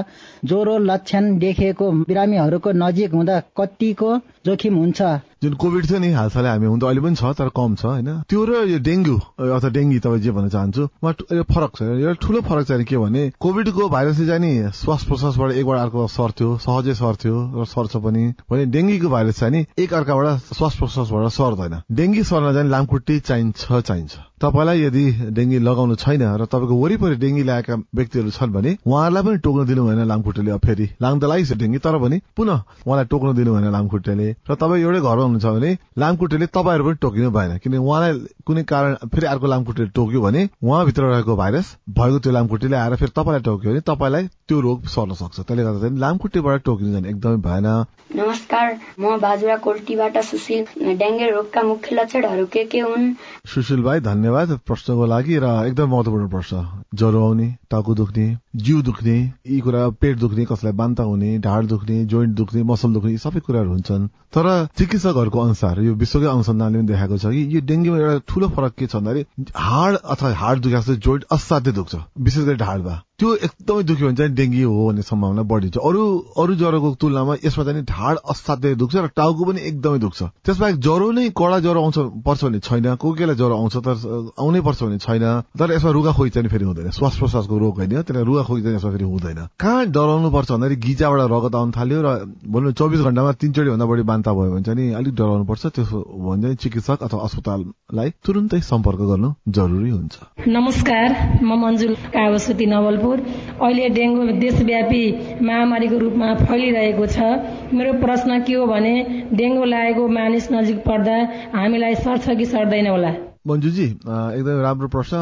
ज्वरो 0.52 0.78
लक्षण 0.90 1.30
देखेको 1.40 1.92
बिरामीहरूको 2.10 2.72
नजिक 2.84 3.16
हुँदा 3.20 3.40
कतिको 3.60 4.10
जोखिम 4.46 4.76
हुन्छ। 4.76 5.00
जुन 5.44 5.54
कोविड 5.54 5.86
थियो 5.90 6.00
नि 6.00 6.10
हालसालै 6.12 6.50
हामी 6.50 6.66
हुँदा 6.66 6.88
अहिले 6.88 7.02
पनि 7.02 7.16
छ 7.16 7.32
तर 7.38 7.50
कम 7.54 7.76
छ 7.78 7.86
होइन? 7.86 8.10
त्यो 8.30 8.42
र 8.46 8.52
यो 8.74 8.80
डेङ्गु 8.82 9.18
अथवा 9.38 9.70
डेङ्गी 9.70 10.00
तपाईँ 10.02 10.22
जे 10.22 10.32
भन्न 10.34 10.50
चाहन्छु 10.50 10.84
फरक 11.54 11.72
छ। 11.78 11.82
एउटा 11.82 12.14
ठुलो 12.26 12.42
फरक 12.42 12.66
चाहिँ 12.68 12.86
के 12.90 12.98
भने 12.98 13.24
कोविडको 13.38 13.90
भाइरसले 13.90 14.26
चाहिँ 14.28 14.42
नि 14.42 14.72
श्वास 14.74 15.04
प्रश्वासबाट 15.10 15.52
एकबाट 15.62 15.80
अर्को 15.80 16.08
सर्थ्यो 16.18 16.50
सहजै 16.66 16.94
सर्थ्यो 17.02 17.36
र 17.54 17.66
सर्छ 17.66 17.94
पनि। 18.02 18.24
भने 18.50 18.66
डेङ्गीको 18.74 19.10
भाइरस 19.10 19.40
चाहिँ 19.40 19.54
नि 19.54 19.66
एक 19.78 19.94
अर्काबाट 19.94 20.58
श्वास 20.58 20.74
प्रश्वासबाट 20.82 21.30
सर्दैन। 21.38 21.82
डेङ्गी 21.92 22.24
सर्न 22.24 22.54
चाहिँ 22.54 22.70
लामखुट्टे 22.70 23.20
चाहिन्छ 23.30 23.62
चाहिन्छ। 23.72 24.27
तपाईँलाई 24.38 24.82
यदि 24.82 25.04
डेङ्गी 25.34 25.60
लगाउनु 25.66 25.96
छैन 25.98 26.22
र 26.38 26.46
तपाईँको 26.46 26.76
वरिपरि 26.78 27.16
डेङ्गी 27.18 27.44
ल्याएका 27.44 27.76
व्यक्तिहरू 27.90 28.30
छन् 28.38 28.54
भने 28.54 28.72
उहाँहरूलाई 28.86 29.24
पनि 29.26 29.38
टोक्न 29.42 29.66
दिनु 29.66 29.82
भएन 29.88 30.02
लामखुट्टेले 30.06 30.58
फेरि। 30.62 30.86
लाग्दा 31.02 31.28
लागिस 31.28 31.52
डेङ्गी 31.58 31.80
तर 31.82 31.98
पनि 31.98 32.18
पुनः 32.38 32.86
उहाँलाई 32.86 33.06
टोक्न 33.10 33.34
दिनु 33.34 33.54
भएन 33.58 33.68
लामखुट्टेले। 33.74 34.28
र 34.46 34.54
तपाईँ 34.62 34.84
एउटै 34.86 35.02
घरमा 35.02 35.24
हुनुहुन्छ 35.26 35.46
भने 35.58 35.72
लामखुट्टेले 35.98 36.46
तपाईँहरू 36.54 36.84
पनि 36.86 36.98
टोकिनु 37.02 37.30
भएन 37.34 37.58
किन 37.66 37.78
उहाँलाई 37.82 38.14
कुनै 38.46 38.64
कारण 38.70 38.94
फेरि 39.10 39.26
अर्को 39.26 39.48
लामखुट्टेले 39.48 39.90
टोक्यो 39.98 40.22
भने 40.22 40.42
उहाँभित्र 40.62 41.04
रहेको 41.04 41.36
भाइरस 41.36 41.68
भएको 41.98 42.20
त्यो 42.22 42.32
लामखुट्टेले 42.38 42.78
आएर 42.78 42.96
फेरि 43.02 43.12
तपाईँलाई 43.18 43.42
टोक्यो 43.42 43.72
भने 43.72 43.82
तपाईँलाई 43.90 44.24
त्यो 44.48 44.60
रोग 44.62 44.86
सर्न 44.86 45.14
सक्छ। 45.18 45.38
त्यसले 45.40 45.64
गर्दा 45.66 45.80
चाहिँ 45.82 45.98
लामखुट्टेबाट 45.98 46.62
टोकिनु 46.62 46.92
जाने 46.94 47.10
एकदमै 47.10 47.42
भएन। 47.42 47.68
नमस्कार 48.22 48.68
म 49.02 49.18
बाजुरा 49.18 49.58
कोल्टीबाट 49.66 50.18
सुशील। 50.30 50.94
डेङ्गे 51.02 51.28
रोगका 51.34 51.62
मुख्य 51.64 51.96
लक्षणहरू 51.96 52.46
के 52.46 52.64
के 52.70 52.80
हुन्? 52.86 53.14
सुशील 53.46 53.82
भाइ 53.82 54.00
धन्यवाद। 54.00 54.26
धन्यवाद। 54.28 54.60
प्रश्नको 54.68 55.06
लागि 55.08 55.36
र 55.40 55.48
एकदम 55.68 55.88
महत्वपूर्ण 55.90 56.28
प्रश्न। 56.30 56.58
ज्वरो 57.00 57.20
आउने 57.26 57.48
टाउको 57.72 57.94
दुख्ने 57.96 58.26
जिउ 58.60 58.82
दुख्ने 58.82 59.16
यी 59.48 59.60
कुरा 59.64 59.88
पेट 60.02 60.18
दुख्ने 60.20 60.46
कसैलाई 60.46 60.74
बान्ता 60.76 61.04
हुने 61.04 61.38
ढाड 61.40 61.66
दुख्ने 61.66 62.04
जोइन्ट 62.12 62.36
दुख्ने 62.36 62.64
मसल 62.64 62.94
दुख्ने 62.94 63.12
यी 63.12 63.18
सबै 63.24 63.40
कुराहरू 63.40 63.70
हुन्छन्। 63.70 64.08
तर 64.36 64.46
चिकित्सकहरूको 64.78 65.40
अनुसार 65.40 65.80
यो 65.82 65.94
विश्वकै 65.96 66.28
अनुसन्धानले 66.28 66.78
पनि 66.78 66.88
देखाएको 66.88 67.18
छ 67.18 67.32
कि 67.32 67.48
यो 67.56 67.62
डेङ्गुमा 67.64 67.98
एउटा 67.98 68.20
ठूलो 68.28 68.48
फरक 68.52 68.74
के 68.76 68.88
छ 68.88 68.96
भन्दाखेरि 68.96 69.52
हाड 69.56 69.96
अथवा 69.96 70.36
हाड 70.44 70.60
दुखेको 70.60 70.96
जोइन्ट 71.08 71.24
असाध्यै 71.32 71.74
दुख्छ 71.74 71.96
विशेष 72.20 72.44
गरी 72.44 72.66
ढाडमा। 72.66 72.96
त्यो 73.18 73.30
एकदमै 73.34 73.84
दुख्यो 73.90 74.08
भने 74.08 74.16
चाहिँ 74.18 74.34
डेङ्गी 74.38 74.62
हो 74.62 74.74
भन्ने 74.88 75.02
सम्भावना 75.02 75.42
बढी 75.50 75.70
छ। 75.74 75.82
अरू 75.82 76.02
अरू 76.38 76.54
ज्वरोको 76.54 76.90
तुलनामा 77.02 77.34
यसमा 77.42 77.64
चाहिँ 77.66 77.82
ढाड 77.90 78.16
असाध्यै 78.30 78.76
दुख्छ 78.78 78.94
र 78.94 79.10
टाउको 79.10 79.42
पनि 79.42 79.60
एकदमै 79.70 80.00
दुख्छ। 80.06 80.20
त्यसबाहेक 80.46 80.78
ज्वरो 80.78 81.08
नै 81.18 81.34
कडा 81.34 81.58
ज्वरो 81.66 81.82
आउँछ 81.82 81.98
पर्छ 82.22 82.42
भने 82.46 82.60
छैन 82.62 82.86
कोही 83.02 83.18
कोहीलाई 83.18 83.38
ज्वरो 83.42 83.56
आउँछ 83.58 83.76
तर 83.82 83.98
आउनै 84.38 84.62
पर्छ 84.62 84.80
भने 84.86 84.98
छैन 85.02 85.26
तर 85.50 85.68
यसमा 85.74 85.92
रुगाखोकी 85.98 86.30
चाहिँ 86.30 86.50
फेरि 86.54 86.66
हुँदैन। 86.70 86.94
श्वास 86.94 87.18
प्रश्वासको 87.18 87.58
रोग 87.58 87.74
होइन 87.82 88.06
त्यसलाई 88.06 88.24
रुगाखोकी 88.30 88.62
चाहिँ 88.62 88.78
यसमा 88.78 88.92
फेरि 88.94 89.06
हुँदैन। 89.10 89.40
कहाँ 89.58 89.82
डराउनु 89.98 90.30
पर्छ 90.38 90.50
भन्दाखेरि 90.54 90.78
गिजाबाट 90.86 91.22
रगत 91.34 91.56
आउनु 91.58 91.72
थाल्यो 91.74 92.00
र 92.06 92.10
भनौँ 92.54 92.72
चौबिस 92.78 93.02
घण्टामा 93.02 93.32
तिनचोटि 93.42 93.70
भन्दा 93.74 93.86
बढी 93.90 94.04
बान्ता 94.06 94.30
भयो 94.38 94.52
भने 94.54 94.62
चाहिँ 94.62 94.94
अलिक 94.94 95.14
डराउनु 95.18 95.46
पर्छ। 95.50 95.64
त्यसो 95.74 95.98
भने 96.22 96.54
चिकित्सक 96.62 97.02
अथवा 97.02 97.26
अस्पताललाई 97.26 98.10
तुरुन्तै 98.22 98.62
सम्पर्क 98.62 99.02
गर्नु 99.10 99.30
जरुरी 99.50 99.90
हुन्छ। 99.90 100.14
नमस्कार 100.46 101.10
म 101.42 101.50
मन्जुल 101.66 101.94
कावसुती 102.14 102.66
नवलपुर। 102.70 103.06
अहिले 103.16 103.90
डेङ्गु 103.98 104.22
देशव्यापी 104.44 105.04
महामारीको 105.42 105.98
रूपमा 105.98 106.34
फैलिरहेको 106.46 107.06
छ। 107.06 107.18
मेरो 107.74 107.94
प्रश्न 108.04 108.40
के 108.44 108.54
हो 108.54 108.66
भने 108.68 108.96
डेङ्गु 109.34 109.64
लागेको 109.64 110.08
मानिस 110.08 110.52
नजिक 110.52 110.78
पर्दा 110.84 111.18
हामीलाई 111.56 111.96
सर्छ 112.04 112.26
कि 112.38 112.46
सर्दैन 112.46 112.88
होला? 112.88 113.14
मन्जुजी 113.48 113.88
एकदमै 114.04 114.62
राम्रो 114.62 114.88
प्रश्न। 114.92 115.16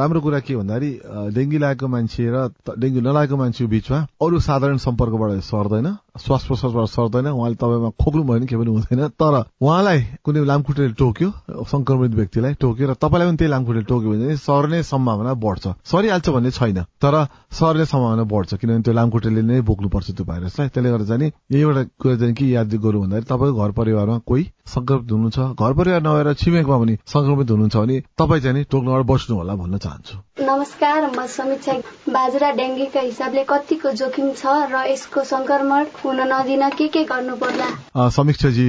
राम्रो 0.00 0.20
कुरा 0.24 0.38
के 0.40 0.56
भन्दाखेरि 0.56 0.90
डेङ्गी 1.36 1.58
लागेको 1.60 1.86
मान्छे 1.92 2.24
र 2.32 2.36
डेङ्गु 2.80 3.00
नलागेको 3.04 3.36
मान्छेको 3.36 3.68
बिचमा 3.68 3.98
अरू 4.16 4.36
साधारण 4.40 4.76
सम्पर्कबाट 4.80 5.30
सर्दैन। 5.44 5.86
श्वास 6.16 6.42
प्रश्वासबाट 6.46 6.86
सर्दैन 6.88 7.26
उहाँले 7.28 7.56
तपाईँमा 7.60 7.90
खोक्नु 8.00 8.22
भयो 8.22 8.38
भने 8.38 8.46
के 8.46 8.56
पनि 8.56 8.70
हुँदैन। 8.70 9.08
तर 9.20 9.34
उहाँलाई 9.60 10.00
कुनै 10.24 10.44
लामखुट्टेले 10.44 10.92
टोक्यो 10.96 11.28
संक्रमित 11.66 12.12
व्यक्तिलाई 12.16 12.54
टोक्यो 12.60 12.84
र 12.86 12.94
तपाईँलाई 12.94 13.28
पनि 13.28 13.36
त्यही 13.36 13.50
लामखुट्टेले 13.50 13.86
टोक्यो 13.90 14.10
भने 14.10 14.36
सर्ने 14.36 14.82
सम्भावना 14.82 15.32
बढ्छ। 15.44 15.64
सरिहाल्छ 15.92 16.28
भन्ने 16.30 16.50
छैन 16.50 16.78
तर 17.02 17.14
सर्ने 17.52 17.84
सम्भावना 17.84 18.24
बढ्छ 18.24 18.54
किनभने 18.60 18.82
त्यो 18.82 18.94
लामखुट्टेले 18.94 19.42
नै 19.42 19.60
बोक्नुपर्छ 19.68 20.08
त्यो 20.16 20.24
भाइरसलाई। 20.24 20.68
त्यसले 20.68 20.90
गर्दा 20.90 21.06
चाहिँ 21.06 21.32
यहीबाट 21.52 21.88
कुरा 22.00 22.16
चाहिँ 22.16 22.34
के 22.34 22.44
याद 22.46 22.74
गरौँ 22.84 23.00
भन्दाखेरि 23.02 23.26
तपाईँको 23.30 23.60
घर 23.62 23.70
परिवारमा 23.78 24.18
कोही 24.26 24.42
संक्रमित 24.66 25.12
हुनुहुन्छ 25.12 25.38
घर 25.56 25.72
परिवार 25.78 26.00
नभएर 26.02 26.32
छिमेकमा 26.34 26.76
पनि 26.78 26.94
संक्रमित 27.06 27.50
हुनुहुन्छ 27.50 27.76
भने 27.76 27.96
तपाईँ 28.18 28.42
चाहिँ 28.42 28.64
टोक्नबाट 28.70 29.04
बस्नु 29.06 29.36
होला 29.36 29.54
भन्न 29.54 29.78
चाहन्छु। 29.78 30.16
नमस्कार 30.42 31.00
म 31.16 31.26
समीक्षा 31.26 31.72
बाजुरा 32.12 32.50
डेङ्गीका 32.60 33.00
हिसाबले 33.00 33.44
कतिको 33.50 33.90
जोखिम 34.00 34.32
छ 34.36 34.46
र 34.72 34.84
यसको 34.90 35.24
संक्रमण 35.24 35.84
हुन 36.06 36.20
नदिन 36.30 36.62
के 36.78 36.86
के 36.94 37.02
गर्नु 37.04 37.34
पर्ला? 37.36 37.66
समीक्षाजी 38.16 38.66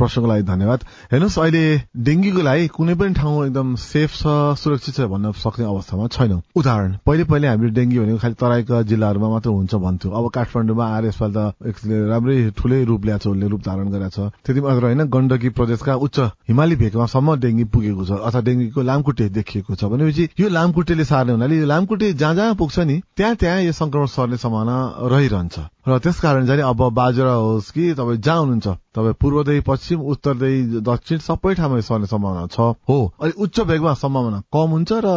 प्रश्नको 0.00 0.26
लागि 0.28 0.42
धन्यवाद। 0.42 0.80
हेर्नुहोस् 1.12 1.38
अहिले 1.38 1.64
डेङ्गीको 2.00 2.42
लागि 2.42 2.66
कुनै 2.72 2.94
पनि 2.96 3.14
ठाउँ 3.14 3.46
एकदम 3.46 3.74
सेफ 3.76 4.10
छ 4.16 4.24
सुरक्षित 4.56 4.94
छ 4.96 5.00
भन्न 5.12 5.32
सक्ने 5.36 5.64
अवस्थामा 5.68 6.06
छैनौँ। 6.16 6.40
उदाहरण 6.56 6.96
पहिले 7.04 7.24
पहिले 7.28 7.46
हामीले 7.48 7.72
डेङ्गी 7.76 7.98
भनेको 7.98 8.18
खालि 8.24 8.34
तराईका 8.40 8.82
जिल्लाहरूमा 8.88 9.28
मात्र 9.28 9.50
हुन्छ 9.52 9.74
भन्थ्यो। 9.84 10.10
अब 10.16 10.24
काठमाडौँमा 10.32 10.86
आएर 10.96 11.04
यसपालि 11.12 11.32
त 11.36 12.08
राम्रै 12.08 12.36
ठुलै 12.56 12.80
रूप 12.88 13.04
ल्याएको 13.04 13.20
छ 13.20 13.26
उसले 13.36 13.46
रूप 13.52 13.62
धारण 13.68 13.86
गरेको 13.92 14.10
छ। 14.16 14.32
त्यति 14.40 14.60
मात्र 14.64 14.82
होइन 14.88 15.02
गण्डकी 15.12 15.48
प्रदेशका 15.52 15.94
उच्च 16.08 16.18
हिमाली 16.48 16.76
भेगमासम्म 16.80 17.36
डेङ्गी 17.44 17.64
पुगेको 17.68 18.04
छ 18.08 18.10
अथवा 18.16 18.40
डेङ्गीको 18.48 18.80
लामखुट्टे 18.80 19.28
देखिएको 19.28 19.74
छ। 19.76 19.84
भनेपछि 19.92 20.24
यो 20.40 20.48
लामखुट्टेले 20.48 21.04
सार्ने 21.04 21.32
हुनाले 21.36 21.56
यो 21.60 21.66
लामखुट्टे 21.68 22.12
जहाँ 22.16 22.34
जहाँ 22.34 22.54
पुग्छ 22.56 22.78
नि 22.88 22.96
त्यहाँ 23.16 23.36
त्यहाँ 23.36 23.60
यो 23.62 23.72
संक्रमण 23.72 24.06
सर्ने 24.16 24.36
सम्भावना 24.40 24.76
रहिरहन्छ। 25.12 25.56
र 25.86 25.98
त्यस 25.98 26.20
कारण 26.20 26.46
चाहिँ 26.46 26.62
अब 26.62 26.82
बाजुरा 26.94 27.32
होस् 27.32 27.70
कि 27.74 27.94
तपाईँ 27.98 28.18
जहाँ 28.22 28.38
हुनुहुन्छ 28.38 28.68
तपाईँ 28.94 29.14
पूर्वदेखि 29.18 29.60
पश्चिम 29.66 30.00
उत्तरदेखि 30.14 30.80
दक्षिण 30.86 31.18
सबै 31.18 31.54
ठाउँमा 31.58 31.80
सर्ने 31.82 32.06
सम्भावना 32.06 32.46
छ। 32.54 32.78
हो। 32.86 32.98
अलिक 33.18 33.38
उच्च 33.38 33.60
भेगमा 33.66 33.94
सम्भावना 33.98 34.38
कम 34.46 34.70
हुन्छ 34.78 34.92
र 35.02 35.08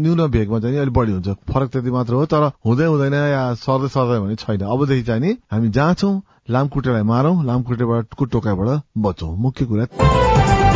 न्यून 0.00 0.20
भेगमा 0.32 0.58
चाहिँ 0.64 0.78
अलिक 0.80 0.94
बढी 0.96 1.12
हुन्छ। 1.12 1.28
फरक 1.52 1.68
त्यति 1.72 1.90
मात्र 1.92 2.14
हो 2.14 2.24
तर 2.24 2.44
हुँदै 2.64 2.86
हुँदैन 2.88 3.14
या 3.14 3.42
सर्दै 3.60 3.88
सर्दै 3.92 4.18
भने 4.24 4.36
छैन। 4.40 4.64
अबदेखि 4.64 5.02
चाहिँ 5.02 5.20
नि 5.20 5.36
हामी 5.52 5.68
जहाँ 5.76 5.94
छौँ 6.00 6.14
लामखुट्टेलाई 6.50 7.02
मारौँ 7.04 7.44
लामखुट्टेबाट 7.44 8.04
टोकाइबाट 8.32 8.80
बचौँ। 8.96 9.36
मुख्य 9.36 9.64
कुरा 9.68 10.67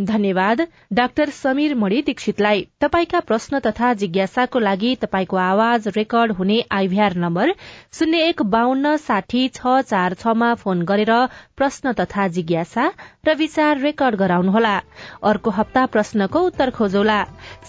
धन्यवाद 0.00 0.60
डाक्टर 0.92 1.30
समीर 1.30 1.74
मणि 1.74 2.00
दीक्षितलाई। 2.06 2.66
तपाईँका 2.80 3.20
प्रश्न 3.20 3.58
तथा 3.58 3.92
जिज्ञासाको 3.94 4.58
लागि 4.58 4.94
तपाईँको 5.02 5.36
आवाज 5.36 5.88
रेकर्ड 5.96 6.32
हुने 6.32 6.60
आइभीआर 6.70 7.16
नम्बर 7.16 7.52
शून्य 7.92 8.18
एक 8.28 8.42
बान्न 8.46 8.96
साठी 8.96 9.48
छ 9.48 9.80
चार 9.88 10.14
छमा 10.14 10.52
फोन 10.54 10.82
गरेर 10.82 11.12
प्रश्न 11.56 11.92
तथा 11.92 12.28
जिज्ञासा 12.28 12.90
र 13.26 13.34
विचार 13.34 13.78
रेकर्ड 13.80 14.16
गराउनुहोला। 14.16 14.76
अर्को 15.24 15.50
हप्ता 15.50 15.86
प्रश्नको 15.86 16.40
उत्तर 16.40 16.70
खोजौला। 16.70 17.22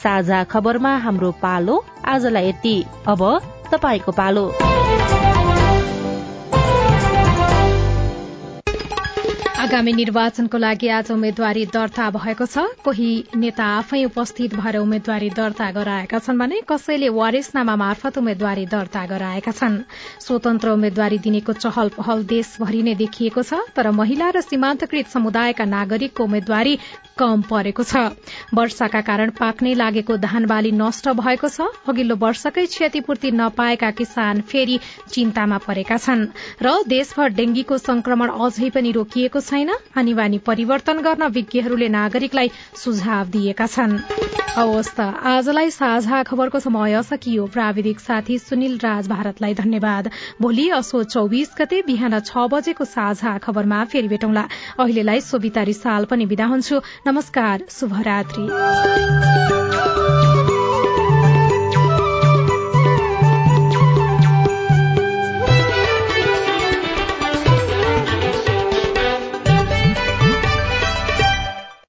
साझा 0.04 0.44
खबरमा 0.44 0.96
हाम्रो 0.98 1.32
पालो 1.42 1.84
आजलाई 2.06 2.50
यति। 2.50 2.78
अब 3.08 3.24
पालो। 3.72 4.46
आगामी 9.68 9.92
निर्वाचनको 9.94 10.58
लागि 10.58 10.88
आज 10.88 11.12
उम्मेद्वारी 11.12 11.66
दर्ता 11.68 12.04
भएको 12.16 12.46
छ। 12.48 12.72
कोही 12.88 13.36
नेता 13.36 13.64
आफै 13.78 14.00
उपस्थित 14.08 14.56
भएर 14.56 14.78
उम्मेद्वारी 14.80 15.30
दर्ता 15.36 15.68
गराएका 15.76 16.20
छन् 16.24 16.40
भने 16.40 16.62
कसैले 16.64 17.10
वारिसनामा 17.12 17.76
मार्फत 17.76 18.18
उम्मेद्वारी 18.18 18.66
दर्ता 18.66 19.04
गराएका 19.12 19.52
छन्। 19.52 19.76
स्वतन्त्र 20.24 20.72
उम्मेद्वारी 20.72 21.18
दिनेको 21.20 21.54
चहल 21.60 21.90
पहल 22.00 22.24
देशभरि 22.32 22.82
नै 22.84 22.96
देखिएको 22.96 23.44
छ 23.44 23.60
तर 23.76 23.92
महिला 23.92 24.30
र 24.32 24.42
सीमान्तकृत 24.48 25.12
समुदायका 25.12 25.66
नागरिकको 25.68 26.24
उम्मेद्वारी 26.24 26.78
कम 27.20 27.42
परेको 27.52 27.84
छ। 27.84 28.16
वर्षाका 28.56 29.02
कारण 29.04 29.30
पाक्नै 29.36 29.74
लागेको 29.74 30.18
धान 30.24 30.46
बाली 30.48 30.72
नष्ट 30.80 31.12
भएको 31.20 31.48
छ। 31.50 31.68
अघिल्लो 31.92 32.16
वर्षकै 32.16 32.66
क्षतिपूर्ति 32.72 33.32
नपाएका 33.36 33.92
किसान 34.00 34.42
फेरि 34.48 34.80
चिन्तामा 35.12 35.58
परेका 35.68 35.98
छन्। 36.00 36.26
र 36.64 36.76
देशभर 36.88 37.36
डेंगीको 37.36 37.78
संक्रमण 37.84 38.30
अझै 38.40 38.70
पनि 38.72 38.92
रोकिएको 38.94 39.40
छैन। 39.42 39.56
हानी 39.66 40.38
परिवर्तन 40.38 41.02
गर्न 41.02 41.24
विज्ञहरूले 41.24 41.88
नागरिकलाई 41.90 42.50
सुझाव 42.76 43.26
दिएका 43.28 43.68
छन्। 43.68 43.98
हवस् 44.58 44.96
त 44.98 45.00
आजलाई 45.02 45.70
साझा 45.70 46.24
खबरको 46.24 46.60
समय 46.60 47.02
सकियो। 47.04 47.46
प्राविधिक 47.46 48.00
साथी 48.00 48.38
सुनिल 48.38 48.78
राज 48.78 49.08
भारतलाई 49.08 49.54
धन्यवाद। 49.54 50.10
भोलि 50.42 50.70
असो 50.70 51.04
चौबिस 51.04 51.50
गते 51.60 51.82
बिहान 51.82 52.20
छ 52.20 52.38
बजेको 52.52 52.86
साझा 52.86 53.38
खबरमा 53.38 53.84
फेरि 53.86 54.08
भेटौँला। 54.08 54.48
अहिलेलाई 54.80 55.22
सोभिता 55.22 55.62
रिसाल 55.62 56.06
पनि 56.06 56.26
विदा 56.26 56.46
हुन्छु। 56.46 56.82
नमस्कार 57.08 57.66
शुभरात्री। 57.70 58.46